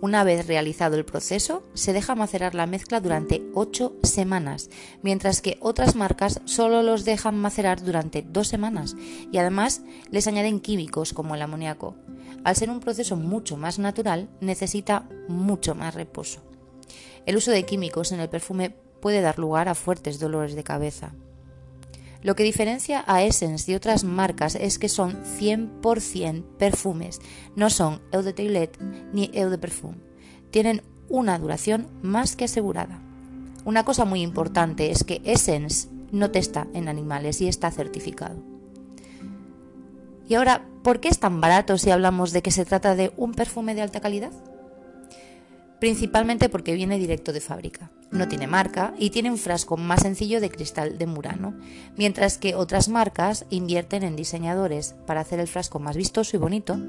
Una 0.04 0.26
vez 0.26 0.48
realizado 0.48 0.98
el 0.98 1.06
proceso, 1.06 1.64
se 1.76 1.94
deja 1.94 2.14
macerar 2.14 2.56
la 2.56 2.66
mezcla 2.66 3.00
durante 3.00 3.42
8 3.54 4.00
semanas, 4.04 4.70
mientras 5.02 5.40
que 5.40 5.58
otras 5.62 5.96
marcas 5.96 6.42
solo 6.44 6.84
los 6.84 7.06
dejan 7.06 7.40
macerar 7.40 7.82
durante 7.82 8.22
2 8.22 8.46
semanas 8.46 8.98
y 9.32 9.38
además 9.38 9.82
les 10.12 10.28
añaden 10.28 10.60
químicos 10.60 11.14
como 11.14 11.36
el 11.36 11.42
amoníaco. 11.42 11.96
Al 12.44 12.58
ser 12.58 12.70
un 12.70 12.82
proceso 12.82 13.16
mucho 13.16 13.56
más 13.56 13.80
natural, 13.80 14.28
necesita 14.42 15.08
mucho 15.30 15.74
más 15.74 15.96
reposo. 15.96 16.42
El 17.26 17.38
uso 17.38 17.52
de 17.52 17.64
químicos 17.64 18.12
en 18.12 18.20
el 18.20 18.28
perfume 18.28 18.76
puede 19.00 19.22
dar 19.22 19.40
lugar 19.40 19.70
a 19.70 19.74
fuertes 19.74 20.20
dolores 20.20 20.54
de 20.54 20.66
cabeza. 20.66 21.14
Lo 22.24 22.36
que 22.36 22.44
diferencia 22.44 23.04
a 23.06 23.22
Essence 23.24 23.70
de 23.70 23.76
otras 23.76 24.06
marcas 24.06 24.56
es 24.56 24.80
que 24.80 24.88
son 24.88 25.22
100% 25.24 26.44
perfumes, 26.58 27.20
no 27.56 27.70
son 27.70 28.02
eau 28.14 28.24
de 28.24 28.32
toilette 28.32 28.80
ni 29.12 29.30
eau 29.34 29.50
de 29.50 29.58
perfume. 29.58 29.98
Tienen 30.50 30.84
una 31.10 31.38
duración 31.38 31.88
más 32.02 32.38
que 32.38 32.46
asegurada. 32.46 33.02
Una 33.66 33.84
cosa 33.84 34.06
muy 34.06 34.22
importante 34.22 34.90
es 34.90 35.04
que 35.04 35.22
Essence 35.26 35.90
no 36.12 36.32
testa 36.32 36.68
en 36.74 36.88
animales 36.88 37.42
y 37.42 37.50
está 37.50 37.72
certificado. 37.72 38.38
Y 40.28 40.36
ahora, 40.36 40.66
¿por 40.82 41.02
qué 41.02 41.10
es 41.10 41.20
tan 41.20 41.42
barato 41.42 41.78
si 41.78 41.92
hablamos 41.92 42.32
de 42.32 42.42
que 42.42 42.52
se 42.52 42.64
trata 42.64 42.96
de 42.96 43.12
un 43.18 43.34
perfume 43.34 43.76
de 43.76 43.82
alta 43.82 44.00
calidad? 44.00 44.32
Principalmente 45.84 46.48
porque 46.48 46.76
viene 46.76 46.98
directo 46.98 47.34
de 47.34 47.42
fábrica 47.42 47.92
no 48.10 48.30
tiene 48.30 48.48
marca 48.48 48.94
y 48.98 49.10
tiene 49.10 49.30
un 49.30 49.38
frasco 49.38 49.76
más 49.76 50.04
sencillo 50.04 50.40
de 50.40 50.50
cristal 50.50 50.98
de 50.98 51.08
Murano, 51.08 51.60
mientras 51.98 52.38
que 52.38 52.56
otras 52.56 52.88
marcas 52.88 53.46
invierten 53.50 54.04
en 54.04 54.16
diseñadores 54.16 54.96
para 55.06 55.20
hacer 55.20 55.42
el 55.42 55.48
frasco 55.50 55.80
más 55.80 55.98
vistoso 55.98 56.38
y 56.38 56.40
bonito. 56.40 56.80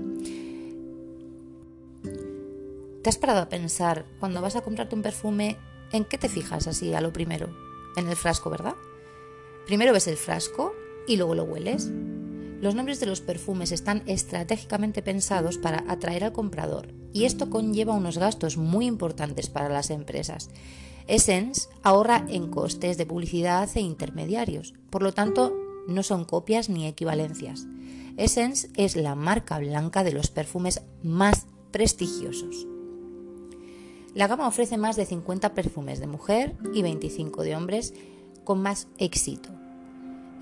¿Te 3.02 3.10
has 3.10 3.18
parado 3.18 3.40
a 3.40 3.48
pensar 3.48 4.04
cuando 4.20 4.40
vas 4.40 4.54
a 4.54 4.60
comprarte 4.60 4.94
un 4.94 5.02
perfume 5.02 5.56
en 5.90 6.04
qué 6.04 6.16
te 6.16 6.28
fijas 6.28 6.68
así 6.68 6.94
a 6.94 7.00
lo 7.00 7.12
primero? 7.12 7.48
En 7.96 8.08
el 8.08 8.14
frasco, 8.14 8.48
¿verdad? 8.48 8.76
Primero 9.66 9.92
ves 9.92 10.06
el 10.06 10.16
frasco 10.16 10.72
y 11.08 11.16
luego 11.16 11.34
lo 11.34 11.42
hueles. 11.42 11.90
Los 12.64 12.74
nombres 12.74 12.98
de 12.98 13.04
los 13.04 13.20
perfumes 13.20 13.72
están 13.72 14.02
estratégicamente 14.06 15.02
pensados 15.02 15.58
para 15.58 15.84
atraer 15.86 16.24
al 16.24 16.32
comprador 16.32 16.94
y 17.12 17.26
esto 17.26 17.50
conlleva 17.50 17.92
unos 17.92 18.16
gastos 18.16 18.56
muy 18.56 18.86
importantes 18.86 19.50
para 19.50 19.68
las 19.68 19.90
empresas. 19.90 20.48
Essence 21.06 21.68
ahorra 21.82 22.24
en 22.26 22.50
costes 22.50 22.96
de 22.96 23.04
publicidad 23.04 23.68
e 23.74 23.80
intermediarios, 23.80 24.72
por 24.88 25.02
lo 25.02 25.12
tanto 25.12 25.54
no 25.88 26.02
son 26.02 26.24
copias 26.24 26.70
ni 26.70 26.86
equivalencias. 26.86 27.66
Essence 28.16 28.70
es 28.78 28.96
la 28.96 29.14
marca 29.14 29.58
blanca 29.58 30.02
de 30.02 30.12
los 30.12 30.30
perfumes 30.30 30.80
más 31.02 31.44
prestigiosos. 31.70 32.66
La 34.14 34.26
gama 34.26 34.48
ofrece 34.48 34.78
más 34.78 34.96
de 34.96 35.04
50 35.04 35.52
perfumes 35.52 36.00
de 36.00 36.06
mujer 36.06 36.56
y 36.72 36.80
25 36.80 37.42
de 37.42 37.56
hombres 37.56 37.92
con 38.42 38.62
más 38.62 38.88
éxito. 38.96 39.50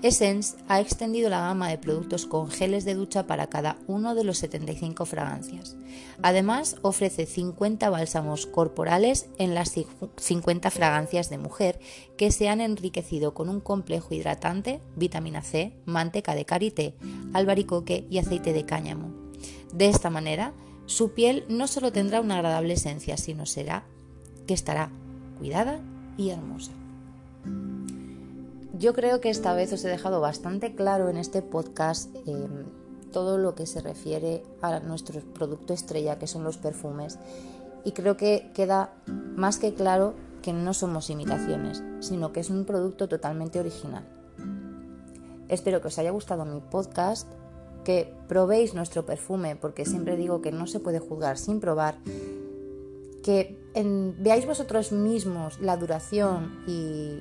Essence 0.03 0.57
ha 0.67 0.81
extendido 0.81 1.29
la 1.29 1.39
gama 1.39 1.69
de 1.69 1.77
productos 1.77 2.25
con 2.25 2.51
geles 2.51 2.83
de 2.83 2.93
ducha 2.93 3.25
para 3.25 3.47
cada 3.47 3.77
uno 3.87 4.15
de 4.15 4.25
los 4.25 4.37
75 4.39 5.05
fragancias. 5.05 5.77
Además, 6.21 6.75
ofrece 6.81 7.25
50 7.25 7.89
bálsamos 7.89 8.45
corporales 8.45 9.27
en 9.37 9.55
las 9.55 9.73
50 10.17 10.69
fragancias 10.71 11.29
de 11.29 11.37
mujer 11.37 11.79
que 12.17 12.31
se 12.31 12.49
han 12.49 12.59
enriquecido 12.59 13.33
con 13.33 13.47
un 13.47 13.61
complejo 13.61 14.13
hidratante, 14.13 14.81
vitamina 14.97 15.41
C, 15.41 15.71
manteca 15.85 16.35
de 16.35 16.43
karité, 16.43 16.95
albaricoque 17.31 18.05
y 18.09 18.17
aceite 18.17 18.51
de 18.51 18.65
cáñamo. 18.65 19.09
De 19.73 19.87
esta 19.87 20.09
manera, 20.09 20.53
su 20.85 21.13
piel 21.13 21.45
no 21.47 21.65
solo 21.65 21.93
tendrá 21.93 22.19
una 22.19 22.35
agradable 22.35 22.73
esencia, 22.73 23.15
sino 23.15 23.45
será 23.45 23.85
que 24.47 24.53
estará 24.53 24.91
cuidada 25.39 25.79
y 26.17 26.31
hermosa. 26.31 26.73
Yo 28.75 28.93
creo 28.93 29.21
que 29.21 29.29
esta 29.29 29.53
vez 29.53 29.71
os 29.71 29.85
he 29.85 29.87
dejado 29.87 30.19
bastante 30.19 30.73
claro 30.73 31.07
en 31.07 31.17
este 31.17 31.43
podcast 31.43 32.09
em, 32.25 32.65
todo 33.11 33.37
lo 33.37 33.53
que 33.53 33.67
se 33.67 33.81
refiere 33.81 34.43
a 34.63 34.79
nuestro 34.79 35.21
producto 35.21 35.73
estrella, 35.73 36.17
que 36.17 36.25
son 36.25 36.43
los 36.43 36.57
perfumes. 36.57 37.19
Y 37.85 37.91
creo 37.91 38.17
que 38.17 38.51
queda 38.55 38.95
más 39.05 39.59
que 39.59 39.75
claro 39.75 40.15
que 40.41 40.53
no 40.53 40.73
somos 40.73 41.11
imitaciones, 41.11 41.83
sino 41.99 42.33
que 42.33 42.39
es 42.39 42.49
un 42.49 42.65
producto 42.65 43.07
totalmente 43.07 43.59
original. 43.59 44.05
Espero 45.49 45.79
que 45.79 45.89
os 45.89 45.99
haya 45.99 46.09
gustado 46.09 46.43
mi 46.43 46.59
podcast, 46.59 47.27
que 47.83 48.11
probéis 48.27 48.73
nuestro 48.73 49.05
perfume, 49.05 49.55
porque 49.55 49.85
siempre 49.85 50.17
digo 50.17 50.41
que 50.41 50.51
no 50.51 50.65
se 50.65 50.79
puede 50.79 50.97
juzgar 50.97 51.37
sin 51.37 51.59
probar, 51.59 51.99
que 53.21 53.61
veáis 54.17 54.47
vosotros 54.47 54.91
mismos 54.91 55.59
la 55.59 55.77
duración 55.77 56.63
y 56.67 57.19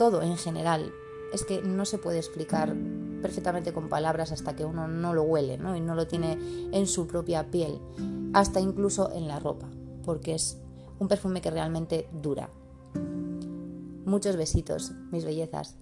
todo 0.00 0.22
en 0.22 0.38
general. 0.38 0.94
Es 1.30 1.44
que 1.44 1.60
no 1.60 1.84
se 1.84 1.98
puede 1.98 2.16
explicar 2.16 2.74
perfectamente 3.20 3.74
con 3.74 3.90
palabras 3.90 4.32
hasta 4.32 4.56
que 4.56 4.64
uno 4.64 4.88
no 4.88 5.12
lo 5.12 5.24
huele 5.24 5.58
¿no? 5.58 5.76
y 5.76 5.82
no 5.82 5.94
lo 5.94 6.06
tiene 6.06 6.38
en 6.72 6.86
su 6.86 7.06
propia 7.06 7.50
piel, 7.50 7.78
hasta 8.32 8.60
incluso 8.60 9.12
en 9.12 9.28
la 9.28 9.38
ropa, 9.40 9.68
porque 10.02 10.34
es 10.34 10.56
un 10.98 11.06
perfume 11.06 11.42
que 11.42 11.50
realmente 11.50 12.08
dura. 12.14 12.48
Muchos 14.06 14.36
besitos, 14.36 14.92
mis 15.12 15.26
bellezas. 15.26 15.76